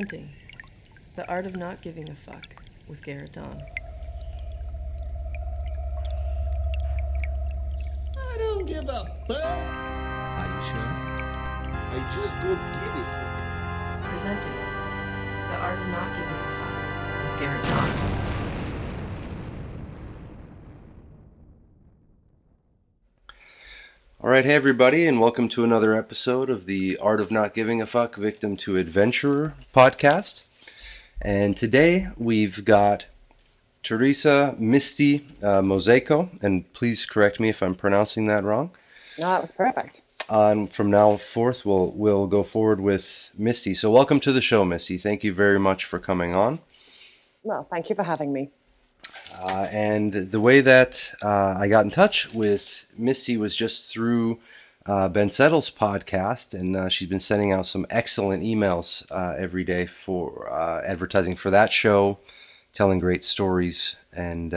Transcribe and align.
Parenting. 0.00 0.28
The 1.16 1.28
Art 1.28 1.44
of 1.44 1.56
Not 1.56 1.80
Giving 1.82 2.08
a 2.08 2.14
Fuck 2.14 2.44
with 2.86 3.04
Garrett 3.04 3.32
Dawn. 3.32 3.60
I 8.16 8.36
don't 8.38 8.64
give 8.64 8.88
a 8.88 9.04
fuck. 9.26 9.58
Are 9.58 10.46
you 10.46 10.62
sure? 10.70 10.90
I 11.90 12.10
just 12.14 12.36
don't 12.36 12.62
give 12.78 12.94
a 12.94 13.06
fuck. 13.10 14.10
Presenting. 14.12 14.52
The 14.52 15.56
Art 15.56 15.80
of 15.80 15.88
Not 15.88 16.14
Giving 16.14 16.32
a 16.32 16.46
Fuck 16.46 16.74
with 17.24 17.40
Garrett 17.40 17.64
Dawn. 17.64 18.27
All 24.28 24.34
right, 24.34 24.44
hey 24.44 24.56
everybody, 24.56 25.06
and 25.06 25.22
welcome 25.22 25.48
to 25.48 25.64
another 25.64 25.94
episode 25.94 26.50
of 26.50 26.66
the 26.66 26.98
Art 26.98 27.18
of 27.18 27.30
Not 27.30 27.54
Giving 27.54 27.80
a 27.80 27.86
Fuck 27.86 28.16
Victim 28.16 28.58
to 28.58 28.76
Adventurer 28.76 29.54
podcast. 29.74 30.44
And 31.22 31.56
today 31.56 32.08
we've 32.18 32.62
got 32.62 33.06
Teresa 33.82 34.54
Misty 34.58 35.26
uh, 35.42 35.62
Mozejko, 35.62 36.42
and 36.42 36.70
please 36.74 37.06
correct 37.06 37.40
me 37.40 37.48
if 37.48 37.62
I'm 37.62 37.74
pronouncing 37.74 38.26
that 38.26 38.44
wrong. 38.44 38.72
No, 39.18 39.28
that 39.28 39.40
was 39.40 39.52
perfect. 39.52 40.02
And 40.28 40.68
from 40.68 40.90
now 40.90 41.16
forth, 41.16 41.64
we'll 41.64 41.92
we'll 41.92 42.26
go 42.26 42.42
forward 42.42 42.80
with 42.80 43.32
Misty. 43.38 43.72
So, 43.72 43.90
welcome 43.90 44.20
to 44.20 44.30
the 44.30 44.42
show, 44.42 44.62
Misty. 44.62 44.98
Thank 44.98 45.24
you 45.24 45.32
very 45.32 45.58
much 45.58 45.86
for 45.86 45.98
coming 45.98 46.36
on. 46.36 46.60
Well, 47.42 47.66
thank 47.70 47.88
you 47.88 47.96
for 47.96 48.02
having 48.02 48.34
me. 48.34 48.50
Uh, 49.40 49.68
and 49.70 50.12
the 50.12 50.40
way 50.40 50.60
that 50.60 51.14
uh, 51.22 51.54
I 51.58 51.68
got 51.68 51.84
in 51.84 51.90
touch 51.90 52.32
with 52.34 52.90
Misty 52.98 53.36
was 53.36 53.54
just 53.54 53.92
through 53.92 54.40
uh, 54.86 55.08
Ben 55.08 55.28
Settle's 55.28 55.70
podcast, 55.70 56.58
and 56.58 56.74
uh, 56.74 56.88
she's 56.88 57.08
been 57.08 57.20
sending 57.20 57.52
out 57.52 57.66
some 57.66 57.86
excellent 57.88 58.42
emails 58.42 59.04
uh, 59.12 59.36
every 59.38 59.62
day 59.62 59.86
for 59.86 60.50
uh, 60.50 60.82
advertising 60.84 61.36
for 61.36 61.50
that 61.50 61.72
show, 61.72 62.18
telling 62.72 62.98
great 62.98 63.22
stories, 63.22 63.96
and 64.16 64.52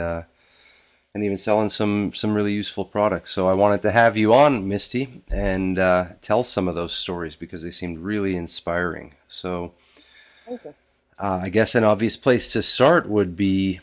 and 1.14 1.22
even 1.22 1.36
selling 1.36 1.68
some 1.68 2.10
some 2.10 2.34
really 2.34 2.52
useful 2.52 2.84
products. 2.84 3.30
So 3.30 3.48
I 3.48 3.54
wanted 3.54 3.82
to 3.82 3.90
have 3.92 4.16
you 4.16 4.34
on, 4.34 4.66
Misty, 4.66 5.22
and 5.30 5.76
tell 6.20 6.42
some 6.42 6.66
of 6.66 6.74
those 6.74 6.94
stories 6.94 7.36
because 7.36 7.62
they 7.62 7.70
seemed 7.70 7.98
really 7.98 8.34
inspiring. 8.34 9.14
So. 9.28 9.74
I 11.18 11.50
guess 11.50 11.76
an 11.76 11.84
obvious 11.84 12.16
place 12.16 12.52
to 12.52 12.62
start 12.62 13.08
would 13.08 13.36
be 13.36 13.78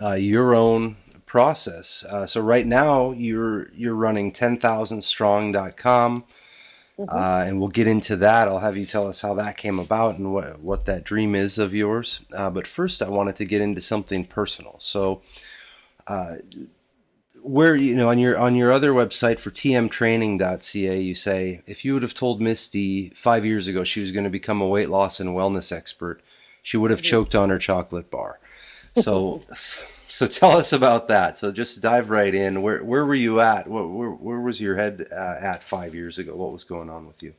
uh, 0.00 0.12
your 0.12 0.54
own 0.54 0.96
process. 1.26 2.04
Uh, 2.08 2.26
so 2.26 2.40
right 2.40 2.66
now 2.66 3.10
you're 3.10 3.72
you're 3.72 3.94
running 3.94 4.30
10,000strong.com 4.32 6.24
Mm-hmm. 6.98 7.16
uh, 7.16 7.44
and 7.46 7.58
we'll 7.58 7.70
get 7.70 7.86
into 7.86 8.16
that. 8.16 8.48
I'll 8.48 8.58
have 8.58 8.76
you 8.76 8.84
tell 8.84 9.06
us 9.06 9.22
how 9.22 9.32
that 9.34 9.56
came 9.56 9.78
about 9.78 10.18
and 10.18 10.32
what 10.32 10.60
what 10.60 10.84
that 10.84 11.04
dream 11.04 11.34
is 11.34 11.58
of 11.58 11.72
yours. 11.74 12.20
Uh, 12.34 12.50
but 12.50 12.66
first, 12.66 13.00
I 13.00 13.08
wanted 13.08 13.34
to 13.36 13.46
get 13.46 13.62
into 13.62 13.80
something 13.80 14.26
personal. 14.26 14.76
So, 14.78 15.22
uh, 16.06 16.36
where 17.42 17.74
you 17.74 17.96
know 17.96 18.10
on 18.10 18.18
your 18.18 18.38
on 18.38 18.54
your 18.54 18.70
other 18.70 18.92
website 18.92 19.40
for 19.40 19.50
tmtraining.ca, 19.50 21.00
you 21.00 21.14
say 21.14 21.62
if 21.66 21.82
you 21.82 21.94
would 21.94 22.02
have 22.02 22.14
told 22.14 22.42
Misty 22.42 23.08
five 23.10 23.46
years 23.46 23.66
ago 23.68 23.84
she 23.84 24.00
was 24.00 24.12
going 24.12 24.24
to 24.24 24.30
become 24.30 24.60
a 24.60 24.68
weight 24.68 24.90
loss 24.90 25.18
and 25.18 25.30
wellness 25.30 25.74
expert, 25.74 26.22
she 26.62 26.76
would 26.76 26.90
have 26.90 27.02
choked 27.02 27.34
on 27.34 27.48
her 27.48 27.58
chocolate 27.58 28.10
bar. 28.10 28.38
So, 29.00 29.40
so 30.06 30.26
tell 30.26 30.52
us 30.52 30.74
about 30.74 31.08
that. 31.08 31.38
So 31.38 31.50
just 31.50 31.80
dive 31.80 32.10
right 32.10 32.34
in. 32.34 32.62
Where 32.62 32.84
where 32.84 33.06
were 33.06 33.14
you 33.14 33.40
at? 33.40 33.66
Where 33.66 33.86
where, 33.86 34.10
where 34.10 34.40
was 34.40 34.60
your 34.60 34.76
head 34.76 35.06
uh, 35.10 35.36
at 35.40 35.62
five 35.62 35.94
years 35.94 36.18
ago? 36.18 36.36
What 36.36 36.52
was 36.52 36.64
going 36.64 36.90
on 36.90 37.06
with 37.06 37.22
you? 37.22 37.32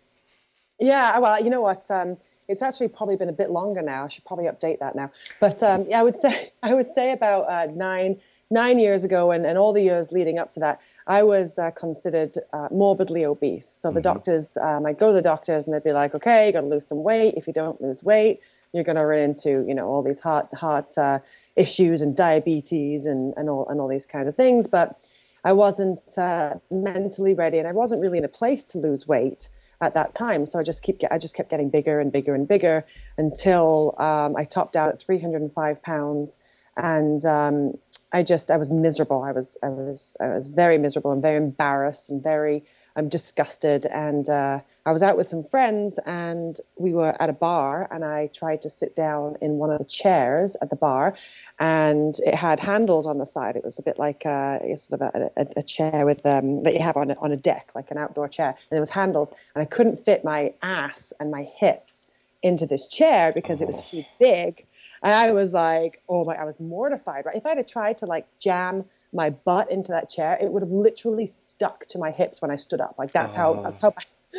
Yeah, 0.80 1.20
well, 1.20 1.44
you 1.44 1.52
know 1.52 1.62
what? 1.62 1.90
Um, 1.92 2.18
it's 2.48 2.64
actually 2.64 2.88
probably 2.88 3.16
been 3.16 3.30
a 3.30 3.34
bit 3.34 3.52
longer 3.52 3.82
now. 3.82 4.06
I 4.06 4.08
should 4.08 4.26
probably 4.26 4.46
update 4.46 4.80
that 4.80 4.96
now. 4.96 5.12
But 5.40 5.62
um, 5.62 5.86
yeah, 5.88 6.00
I 6.00 6.04
would 6.04 6.18
say 6.18 6.52
I 6.64 6.74
would 6.74 6.94
say 6.94 7.12
about 7.12 7.50
uh, 7.50 7.72
nine 7.72 8.20
nine 8.50 8.80
years 8.80 9.04
ago, 9.04 9.32
and, 9.32 9.46
and 9.46 9.58
all 9.58 9.74
the 9.74 9.82
years 9.82 10.12
leading 10.12 10.40
up 10.40 10.52
to 10.54 10.60
that, 10.60 10.82
I 11.08 11.24
was 11.24 11.58
uh, 11.60 11.72
considered 11.72 12.36
uh, 12.52 12.68
morbidly 12.72 13.26
obese. 13.26 13.68
So 13.68 13.92
the 13.92 14.02
doctors, 14.02 14.58
um, 14.58 14.86
I'd 14.86 15.00
go 15.00 15.08
to 15.08 15.14
the 15.14 15.22
doctors, 15.22 15.66
and 15.66 15.74
they'd 15.74 15.84
be 15.84 15.94
like, 15.94 16.16
"Okay, 16.16 16.48
you 16.48 16.54
got 16.54 16.62
to 16.62 16.68
lose 16.68 16.88
some 16.88 17.04
weight. 17.04 17.36
If 17.38 17.48
you 17.48 17.54
don't 17.54 17.80
lose 17.82 18.04
weight, 18.04 18.42
you're 18.74 18.84
going 18.84 18.96
to 18.96 19.06
run 19.06 19.20
into 19.20 19.64
you 19.68 19.76
know 19.76 19.88
all 19.88 20.04
these 20.04 20.20
heart 20.20 20.48
heart 20.54 20.98
uh, 20.98 21.20
issues 21.56 22.02
and 22.02 22.16
diabetes 22.16 23.06
and, 23.06 23.34
and 23.38 23.50
all 23.50 23.68
and 23.70 23.80
all 23.80 23.88
these 23.88 24.08
kind 24.08 24.28
of 24.28 24.36
things 24.36 24.68
but 24.68 25.00
i 25.44 25.52
wasn't 25.52 26.18
uh, 26.18 26.54
mentally 26.72 27.34
ready 27.34 27.58
and 27.58 27.68
i 27.68 27.72
wasn't 27.72 28.00
really 28.02 28.18
in 28.18 28.26
a 28.26 28.30
place 28.30 28.66
to 28.66 28.78
lose 28.78 29.08
weight 29.08 29.50
at 29.84 29.94
that 29.94 30.16
time. 30.16 30.46
So 30.46 30.60
i 30.60 30.64
just 30.64 30.82
keep 30.84 31.02
i 31.12 31.18
just 31.18 31.36
kept 31.36 31.50
getting 31.50 31.70
bigger 31.70 32.00
and 32.00 32.12
bigger 32.12 32.34
and 32.34 32.48
bigger 32.48 32.86
until 33.18 33.96
um, 34.00 34.36
i 34.36 34.46
topped 34.46 34.76
out 34.76 34.90
at 34.90 35.02
305 35.02 35.84
pounds. 35.84 36.38
And 36.78 37.24
um, 37.26 37.74
i 38.12 38.24
just 38.24 38.50
i 38.50 38.58
was 38.58 38.72
miserable. 38.72 39.22
I 39.22 39.32
was 39.32 39.58
i 39.62 39.70
was 39.70 40.16
i 40.20 40.28
was 40.28 40.48
very 40.48 40.78
miserable 40.78 41.12
and 41.12 41.22
very 41.22 41.38
embarrassed 41.38 42.10
and 42.10 42.24
very 42.24 42.64
I'm 42.96 43.10
disgusted. 43.10 43.86
And 43.88 44.30
uh, 44.30 44.60
I 44.86 44.92
was 44.92 45.02
out 45.02 45.18
with 45.18 45.30
some 45.30 45.44
friends, 45.44 46.00
and 46.06 46.60
we 46.78 46.94
were 46.94 47.20
at 47.22 47.30
a 47.30 47.34
bar, 47.34 47.88
and 47.92 48.06
I 48.06 48.28
tried 48.28 48.62
to 48.64 48.70
sit 48.70 48.96
down 48.96 49.36
in 49.42 49.54
one 49.54 49.72
of 49.72 49.80
the 49.80 49.86
chairs 49.86 50.56
at 50.62 50.70
the 50.70 50.76
bar, 50.76 51.16
and 51.60 52.16
it 52.26 52.36
had 52.36 52.60
handles 52.60 53.08
on 53.08 53.18
the 53.18 53.26
side. 53.26 53.56
It 53.56 53.64
was 53.64 53.80
a 53.80 53.84
bit 53.84 53.98
like 53.98 54.26
uh, 54.26 54.60
sort 54.76 55.02
of 55.02 55.14
a, 55.16 55.32
a, 55.38 55.48
a 55.58 55.64
chair 55.64 56.06
with 56.06 56.26
um, 56.26 56.64
that 56.64 56.74
you 56.74 56.82
have 56.82 56.98
on 56.98 57.12
a, 57.12 57.16
on 57.20 57.32
a 57.32 57.38
deck, 57.38 57.72
like 57.74 57.90
an 57.90 57.98
outdoor 57.98 58.28
chair, 58.28 58.50
and 58.50 58.72
there 58.72 58.80
was 58.80 58.92
handles, 58.92 59.32
and 59.56 59.62
I 59.62 59.66
couldn't 59.66 60.04
fit 60.06 60.24
my 60.24 60.54
ass 60.62 61.14
and 61.20 61.32
my 61.32 61.44
hips 61.44 62.08
into 62.44 62.66
this 62.68 62.88
chair 62.88 63.32
because 63.34 63.62
it 63.62 63.68
was 63.68 63.90
too 63.90 64.04
big. 64.20 64.66
And 65.02 65.12
I 65.12 65.32
was 65.32 65.54
like, 65.54 66.02
oh 66.08 66.24
my, 66.24 66.36
I 66.36 66.44
was 66.46 66.60
mortified, 66.60 67.26
right? 67.26 67.36
If 67.36 67.46
I 67.46 67.56
had 67.56 67.68
tried 67.68 67.98
to 68.00 68.06
like 68.06 68.26
jam 68.40 68.86
my 69.14 69.30
butt 69.30 69.72
into 69.72 69.92
that 69.92 70.10
chair, 70.10 70.38
it 70.42 70.52
would 70.52 70.62
have 70.62 70.72
literally 70.72 71.28
stuck 71.28 71.86
to 71.88 71.98
my 71.98 72.12
hips 72.12 72.42
when 72.42 72.52
I 72.52 72.56
stood 72.56 72.82
up. 72.82 72.96
Like 72.98 73.12
that's 73.12 73.36
how 73.36 73.54
that's 73.62 73.80
how 73.80 73.94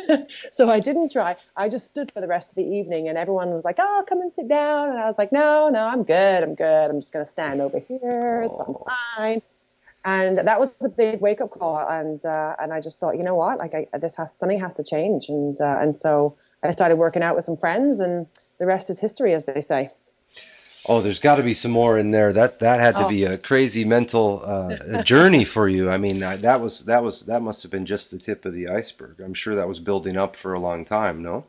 so 0.51 0.69
I 0.69 0.79
didn't 0.79 1.11
try. 1.11 1.37
I 1.55 1.69
just 1.69 1.87
stood 1.87 2.11
for 2.11 2.21
the 2.21 2.27
rest 2.27 2.49
of 2.49 2.55
the 2.55 2.63
evening 2.63 3.07
and 3.07 3.17
everyone 3.17 3.51
was 3.51 3.63
like, 3.63 3.77
Oh, 3.79 4.03
come 4.07 4.21
and 4.21 4.33
sit 4.33 4.47
down 4.47 4.89
and 4.89 4.99
I 4.99 5.05
was 5.05 5.17
like, 5.17 5.31
No, 5.31 5.69
no, 5.69 5.79
I'm 5.79 6.03
good, 6.03 6.43
I'm 6.43 6.55
good. 6.55 6.89
I'm 6.89 6.99
just 6.99 7.13
gonna 7.13 7.25
stand 7.25 7.61
over 7.61 7.79
here. 7.79 8.49
I'm 8.67 8.75
fine. 9.15 9.41
And 10.03 10.37
that 10.37 10.59
was 10.59 10.71
a 10.83 10.89
big 10.89 11.19
wake 11.19 11.41
up 11.41 11.49
call, 11.49 11.79
and 11.89 12.23
uh, 12.23 12.55
and 12.59 12.71
I 12.71 12.79
just 12.79 12.99
thought, 12.99 13.17
you 13.17 13.23
know 13.23 13.33
what, 13.33 13.57
like 13.57 13.73
I, 13.73 13.87
this 13.97 14.15
has 14.17 14.35
something 14.37 14.59
has 14.59 14.75
to 14.75 14.83
change, 14.83 15.29
and 15.29 15.59
uh, 15.59 15.79
and 15.81 15.95
so 15.95 16.37
I 16.61 16.69
started 16.69 16.97
working 16.97 17.23
out 17.23 17.35
with 17.35 17.43
some 17.43 17.57
friends, 17.57 17.99
and 17.99 18.27
the 18.59 18.67
rest 18.67 18.91
is 18.91 18.99
history, 18.99 19.33
as 19.33 19.45
they 19.45 19.61
say. 19.61 19.91
Oh, 20.87 21.01
there's 21.01 21.19
got 21.19 21.37
to 21.37 21.43
be 21.43 21.55
some 21.55 21.71
more 21.71 21.97
in 21.97 22.11
there. 22.11 22.31
That 22.31 22.59
that 22.59 22.79
had 22.79 22.95
to 22.95 23.05
Oh. 23.05 23.09
be 23.09 23.23
a 23.25 23.37
crazy 23.37 23.83
mental 23.85 24.41
uh, 24.45 25.01
journey 25.03 25.43
for 25.43 25.67
you. 25.67 25.89
I 25.89 25.97
mean, 25.97 26.21
I, 26.21 26.35
that 26.37 26.61
was 26.61 26.85
that 26.85 27.03
was 27.03 27.25
that 27.25 27.41
must 27.41 27.63
have 27.63 27.71
been 27.71 27.85
just 27.85 28.11
the 28.11 28.19
tip 28.19 28.45
of 28.45 28.53
the 28.53 28.67
iceberg. 28.67 29.19
I'm 29.19 29.33
sure 29.33 29.55
that 29.55 29.67
was 29.67 29.79
building 29.79 30.15
up 30.15 30.35
for 30.35 30.53
a 30.53 30.59
long 30.59 30.85
time. 30.85 31.23
No. 31.23 31.45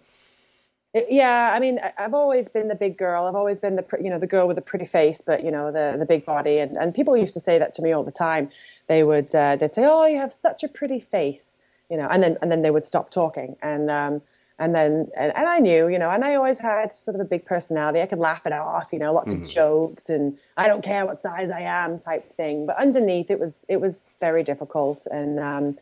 It- 0.94 1.08
yeah, 1.10 1.52
I 1.54 1.58
mean, 1.60 1.78
I've 1.98 2.14
always 2.14 2.48
been 2.48 2.68
the 2.68 2.74
big 2.74 2.96
girl. 2.96 3.26
I've 3.26 3.34
always 3.34 3.58
been 3.58 3.76
the 3.76 3.84
you 4.02 4.08
know 4.08 4.18
the 4.18 4.26
girl 4.26 4.46
with 4.46 4.56
the 4.56 4.62
pretty 4.62 4.86
face, 4.86 5.20
but 5.24 5.44
you 5.44 5.50
know 5.50 5.70
the 5.70 5.96
the 5.98 6.06
big 6.06 6.24
body. 6.24 6.58
And 6.58 6.76
and 6.78 6.94
people 6.94 7.14
used 7.14 7.34
to 7.34 7.40
say 7.40 7.58
that 7.58 7.74
to 7.74 7.82
me 7.82 7.92
all 7.92 8.04
the 8.04 8.12
time. 8.12 8.48
They 8.88 9.02
would 9.02 9.34
uh, 9.34 9.56
they'd 9.56 9.74
say, 9.74 9.84
"Oh, 9.84 10.06
you 10.06 10.18
have 10.18 10.32
such 10.32 10.64
a 10.64 10.68
pretty 10.68 11.00
face," 11.00 11.58
you 11.90 11.98
know, 11.98 12.08
and 12.10 12.22
then 12.22 12.38
and 12.40 12.50
then 12.50 12.62
they 12.62 12.70
would 12.70 12.84
stop 12.84 13.10
talking. 13.10 13.56
And 13.60 13.90
um 13.90 14.22
and 14.58 14.74
then 14.74 15.08
and, 15.16 15.32
and 15.36 15.46
I 15.48 15.58
knew, 15.58 15.88
you 15.88 15.98
know, 15.98 16.10
and 16.10 16.24
I 16.24 16.34
always 16.36 16.58
had 16.58 16.92
sort 16.92 17.14
of 17.14 17.20
a 17.20 17.24
big 17.24 17.44
personality. 17.44 18.00
I 18.00 18.06
could 18.06 18.18
laugh 18.18 18.46
it 18.46 18.52
off, 18.52 18.88
you 18.92 18.98
know, 18.98 19.12
lots 19.12 19.34
of 19.34 19.42
jokes 19.46 20.08
and 20.08 20.38
I 20.56 20.66
don't 20.68 20.82
care 20.84 21.04
what 21.06 21.20
size 21.22 21.50
I 21.50 21.60
am 21.60 21.98
type 21.98 22.24
thing. 22.34 22.66
But 22.66 22.76
underneath, 22.78 23.30
it 23.30 23.38
was 23.40 23.54
it 23.68 23.80
was 23.80 24.04
very 24.20 24.42
difficult 24.42 25.06
and. 25.10 25.38
um 25.40 25.78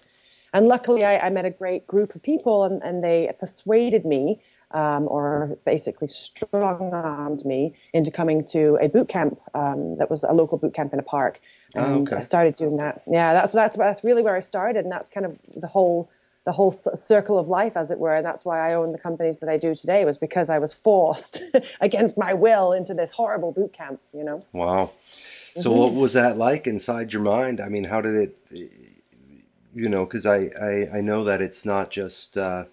and 0.53 0.69
luckily, 0.69 1.05
I, 1.05 1.19
I 1.27 1.31
met 1.31 1.45
a 1.45 1.51
great 1.51 1.85
group 1.87 2.15
of 2.15 2.23
people, 2.23 2.63
and, 2.65 2.81
and 2.83 3.03
they 3.03 3.29
persuaded 3.41 4.05
me, 4.05 4.41
um, 4.71 5.09
or 5.09 5.59
basically 5.65 6.07
strong 6.07 6.93
armed 6.93 7.45
me 7.45 7.75
into 7.93 8.11
coming 8.13 8.45
to 8.47 8.79
a 8.81 8.89
boot 8.89 9.09
camp 9.09 9.41
um, 9.55 9.97
that 9.99 10.09
was 10.11 10.23
a 10.25 10.33
local 10.33 10.57
boot 10.59 10.73
camp 10.73 10.93
in 10.93 11.01
a 11.01 11.03
park. 11.03 11.41
And 11.75 11.85
Oh, 11.85 12.03
okay. 12.03 12.17
I 12.17 12.21
started 12.21 12.55
doing 12.57 12.77
that. 12.77 13.03
Yeah, 13.11 13.33
that's 13.35 13.53
that's 13.53 13.77
that's 13.77 14.05
really 14.05 14.23
where 14.23 14.37
I 14.37 14.41
started, 14.41 14.85
and 14.85 14.93
that's 14.93 15.11
kind 15.11 15.27
of 15.27 15.37
the 15.57 15.67
whole 15.67 16.09
the 16.45 16.53
whole 16.53 16.73
circle 16.73 17.39
of 17.39 17.49
life, 17.49 17.77
as 17.77 17.91
it 17.91 17.99
were. 17.99 18.15
And 18.15 18.25
that's 18.25 18.45
why 18.45 18.71
I 18.71 18.75
own 18.75 18.93
the 18.93 18.99
companies 18.99 19.39
that 19.39 19.49
I 19.49 19.57
do 19.57 19.75
today, 19.75 20.05
was 20.05 20.19
because 20.19 20.51
I 20.51 20.59
was 20.59 20.75
forced 20.75 21.43
against 21.81 22.19
my 22.19 22.35
will 22.35 22.73
into 22.73 22.95
this 22.95 23.11
horrible 23.11 23.53
boot 23.53 23.73
camp. 23.73 24.01
You 24.13 24.25
know. 24.25 24.45
Wow. 24.53 24.93
So 25.11 25.73
what 25.73 25.93
was 25.93 26.13
that 26.15 26.37
like 26.37 26.67
inside 26.67 27.13
your 27.13 27.23
mind? 27.23 27.61
I 27.61 27.69
mean, 27.69 27.85
how 27.85 28.01
did 28.01 28.15
it? 28.15 28.37
You 29.75 29.89
know, 29.89 30.05
because 30.05 30.27
I, 30.27 30.51
I 30.61 30.99
I 30.99 31.01
know 31.01 31.25
that 31.25 31.41
it's 31.41 31.65
not 31.65 31.91
just 31.91 32.37
uh, 32.37 32.65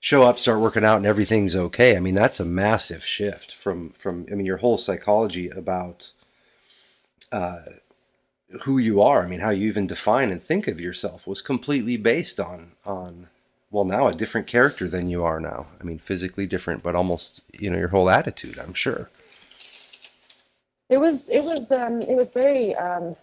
show 0.00 0.22
up, 0.22 0.38
start 0.38 0.60
working 0.60 0.84
out, 0.84 0.96
and 0.96 1.06
everything's 1.06 1.54
okay. 1.54 1.96
I 1.96 2.00
mean, 2.00 2.14
that's 2.14 2.40
a 2.40 2.44
massive 2.44 3.04
shift 3.04 3.54
from 3.54 3.90
from. 3.90 4.26
I 4.32 4.34
mean, 4.34 4.46
your 4.46 4.58
whole 4.58 4.76
psychology 4.76 5.48
about 5.48 6.12
uh, 7.30 7.60
who 8.62 8.78
you 8.78 9.00
are. 9.00 9.22
I 9.22 9.26
mean, 9.26 9.40
how 9.40 9.50
you 9.50 9.68
even 9.68 9.86
define 9.86 10.30
and 10.30 10.42
think 10.42 10.66
of 10.66 10.80
yourself 10.80 11.26
was 11.26 11.42
completely 11.42 11.96
based 11.96 12.40
on 12.40 12.72
on 12.84 13.28
well 13.70 13.84
now 13.84 14.08
a 14.08 14.14
different 14.14 14.46
character 14.46 14.88
than 14.88 15.08
you 15.08 15.22
are 15.22 15.40
now. 15.40 15.66
I 15.80 15.84
mean, 15.84 15.98
physically 15.98 16.46
different, 16.46 16.82
but 16.82 16.94
almost 16.94 17.42
you 17.58 17.70
know 17.70 17.78
your 17.78 17.88
whole 17.88 18.10
attitude. 18.10 18.58
I'm 18.58 18.74
sure. 18.74 19.10
It 20.88 20.98
was 20.98 21.28
it 21.28 21.44
was 21.44 21.70
um, 21.70 22.00
it 22.02 22.16
was 22.16 22.30
very 22.30 22.74
um, 22.74 23.14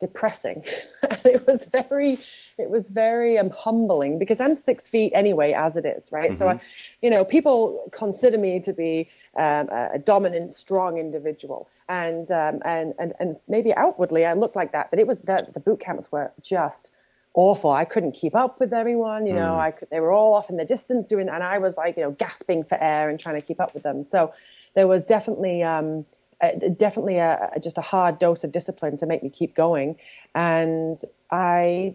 depressing. 0.00 0.64
it 1.24 1.46
was 1.46 1.66
very 1.66 2.18
it 2.62 2.70
was 2.70 2.88
very 2.88 3.38
um, 3.38 3.50
humbling 3.50 4.18
because 4.18 4.40
I'm 4.40 4.54
six 4.54 4.88
feet 4.88 5.12
anyway 5.14 5.52
as 5.52 5.76
it 5.76 5.84
is, 5.84 6.12
right? 6.12 6.36
So, 6.36 6.48
I, 6.48 6.60
you 7.02 7.10
know, 7.10 7.24
people 7.24 7.88
consider 7.92 8.38
me 8.38 8.60
to 8.60 8.72
be 8.72 9.10
um, 9.36 9.68
a, 9.70 9.98
dominant, 9.98 10.52
strong 10.52 10.98
individual, 10.98 11.68
and 11.88 12.30
um, 12.30 12.60
and 12.64 12.94
and 12.98 13.12
and 13.20 13.36
maybe 13.48 13.74
outwardly 13.74 14.24
I 14.24 14.34
look 14.34 14.56
like 14.56 14.72
that, 14.72 14.90
but 14.90 14.98
it 14.98 15.06
was 15.06 15.18
that 15.18 15.54
the 15.54 15.60
boot 15.60 15.80
camps 15.80 16.12
were 16.12 16.30
just 16.40 16.92
awful. 17.34 17.70
I 17.70 17.84
couldn't 17.84 18.12
keep 18.12 18.34
up 18.34 18.60
with 18.60 18.72
everyone. 18.72 19.26
You 19.26 19.34
know, 19.34 19.58
I 19.58 19.70
could, 19.70 19.88
they 19.90 20.00
were 20.00 20.12
all 20.12 20.34
off 20.34 20.50
in 20.50 20.56
the 20.56 20.64
distance 20.64 21.06
doing, 21.06 21.28
and 21.28 21.42
I 21.42 21.58
was 21.58 21.76
like, 21.76 21.96
you 21.96 22.02
know, 22.02 22.10
gasping 22.12 22.64
for 22.64 22.78
air 22.80 23.08
and 23.08 23.18
trying 23.18 23.40
to 23.40 23.46
keep 23.46 23.60
up 23.60 23.74
with 23.74 23.82
them. 23.82 24.04
So 24.04 24.32
there 24.74 24.86
was 24.86 25.04
definitely, 25.04 25.62
um, 25.62 26.04
uh, 26.40 26.50
definitely 26.76 27.18
a- 27.18 27.50
just 27.62 27.78
a 27.78 27.82
hard 27.82 28.18
dose 28.18 28.44
of 28.44 28.52
discipline 28.52 28.96
to 28.98 29.06
make 29.06 29.22
me 29.22 29.30
keep 29.30 29.54
going. 29.54 29.96
And 30.34 30.98
I, 31.30 31.94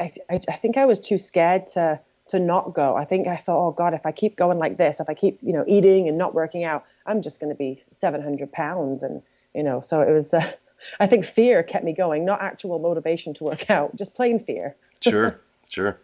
I, 0.00 0.40
I 0.48 0.56
think 0.56 0.76
I 0.76 0.86
was 0.86 0.98
too 0.98 1.18
scared 1.18 1.66
to 1.68 2.00
to 2.30 2.38
not 2.38 2.74
go. 2.74 2.96
I 2.96 3.04
think 3.04 3.26
I 3.26 3.36
thought, 3.36 3.68
oh 3.68 3.70
God, 3.72 3.92
if 3.92 4.06
I 4.06 4.12
keep 4.12 4.36
going 4.36 4.58
like 4.58 4.76
this, 4.76 5.00
if 5.00 5.08
I 5.08 5.14
keep, 5.14 5.38
you 5.42 5.52
know, 5.52 5.64
eating 5.66 6.08
and 6.08 6.16
not 6.16 6.32
working 6.32 6.62
out, 6.62 6.84
I'm 7.04 7.22
just 7.22 7.40
going 7.40 7.50
to 7.50 7.56
be 7.56 7.82
700 7.90 8.52
pounds. 8.52 9.02
And, 9.02 9.20
you 9.52 9.64
know, 9.64 9.80
so 9.80 10.00
it 10.00 10.12
was, 10.12 10.32
uh, 10.32 10.52
I 11.00 11.08
think 11.08 11.24
fear 11.24 11.62
kept 11.64 11.84
me 11.84 11.92
going, 11.92 12.24
not 12.24 12.40
actual 12.40 12.78
motivation 12.78 13.34
to 13.34 13.44
work 13.44 13.68
out, 13.70 13.96
just 13.96 14.14
plain 14.14 14.38
fear. 14.38 14.76
Sure, 15.02 15.40
sure. 15.66 15.98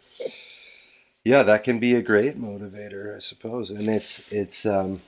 Yeah, 1.22 1.43
that 1.43 1.64
can 1.64 1.78
be 1.78 1.94
a 1.94 2.00
great 2.00 2.40
motivator, 2.40 3.14
I 3.14 3.19
suppose. 3.19 3.69
And 3.70 3.90
it's 3.90 4.32
it's 4.32 4.64
um 4.64 5.00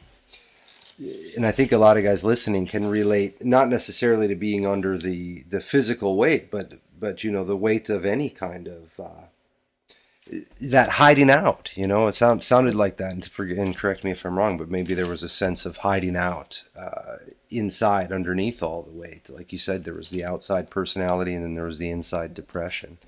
and 1.35 1.47
I 1.47 1.53
think 1.53 1.73
a 1.73 1.79
lot 1.79 1.97
of 1.97 2.05
guys 2.05 2.23
listening 2.23 2.67
can 2.67 2.87
relate 2.87 3.43
not 3.43 3.71
necessarily 3.71 4.29
to 4.29 4.35
being 4.35 4.67
under 4.67 4.99
the 4.99 5.43
the 5.49 5.61
physical 5.61 6.19
weight, 6.19 6.51
but 6.51 6.75
but 6.99 7.25
you 7.25 7.31
know, 7.33 7.45
the 7.45 7.57
weight 7.57 7.89
of 7.89 8.05
any 8.05 8.31
kind 8.31 8.69
of 8.69 9.01
uh 9.01 9.27
that 10.61 10.91
hiding 10.91 11.31
out, 11.31 11.71
you 11.77 11.87
know, 11.87 12.07
it 12.07 12.15
sound, 12.15 12.45
sounded 12.45 12.75
like 12.75 12.97
that, 12.99 13.13
and, 13.13 13.25
forget, 13.25 13.59
and 13.59 13.77
correct 13.77 14.05
me 14.05 14.11
if 14.11 14.25
I'm 14.25 14.39
wrong, 14.39 14.59
but 14.59 14.71
maybe 14.71 14.95
there 14.95 15.07
was 15.07 15.23
a 15.23 15.29
sense 15.29 15.65
of 15.65 15.79
hiding 15.79 16.17
out 16.17 16.65
uh, 16.77 17.17
inside, 17.51 18.13
underneath 18.13 18.63
all 18.63 18.83
the 18.83 18.93
weight. 18.93 19.31
Like 19.31 19.53
you 19.53 19.59
said, 19.59 19.85
there 19.85 19.95
was 19.95 20.11
the 20.11 20.25
outside 20.25 20.71
personality, 20.71 21.35
and 21.35 21.45
then 21.45 21.55
there 21.55 21.65
was 21.65 21.79
the 21.79 21.91
inside 21.91 22.35
depression. 22.35 22.99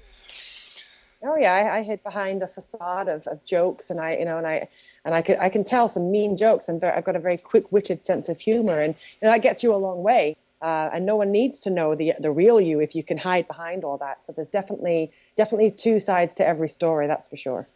Oh 1.22 1.36
yeah, 1.36 1.52
I, 1.52 1.78
I 1.78 1.82
hid 1.82 2.02
behind 2.02 2.42
a 2.42 2.48
facade 2.48 3.08
of, 3.08 3.26
of 3.26 3.44
jokes, 3.44 3.90
and 3.90 4.00
I, 4.00 4.16
you 4.16 4.24
know, 4.24 4.38
and 4.38 4.46
I, 4.46 4.68
and 5.04 5.14
I 5.14 5.20
can 5.20 5.38
I 5.38 5.50
can 5.50 5.64
tell 5.64 5.88
some 5.88 6.10
mean 6.10 6.38
jokes, 6.38 6.70
I've 6.70 6.80
got 6.80 7.16
a 7.16 7.20
very 7.20 7.36
quick-witted 7.36 8.06
sense 8.06 8.30
of 8.30 8.40
humor, 8.40 8.80
and 8.80 8.94
you 9.20 9.26
know, 9.26 9.32
that 9.32 9.42
gets 9.42 9.62
you 9.62 9.74
a 9.74 9.76
long 9.76 10.02
way. 10.02 10.36
Uh, 10.62 10.90
and 10.92 11.06
no 11.06 11.16
one 11.16 11.32
needs 11.32 11.60
to 11.60 11.70
know 11.70 11.94
the 11.94 12.12
the 12.20 12.30
real 12.30 12.60
you 12.60 12.80
if 12.80 12.94
you 12.94 13.02
can 13.02 13.16
hide 13.18 13.46
behind 13.48 13.84
all 13.84 13.96
that. 13.98 14.24
So 14.26 14.32
there's 14.32 14.48
definitely 14.48 15.10
definitely 15.36 15.70
two 15.70 15.98
sides 16.00 16.34
to 16.34 16.46
every 16.46 16.68
story, 16.68 17.06
that's 17.06 17.26
for 17.26 17.36
sure. 17.36 17.68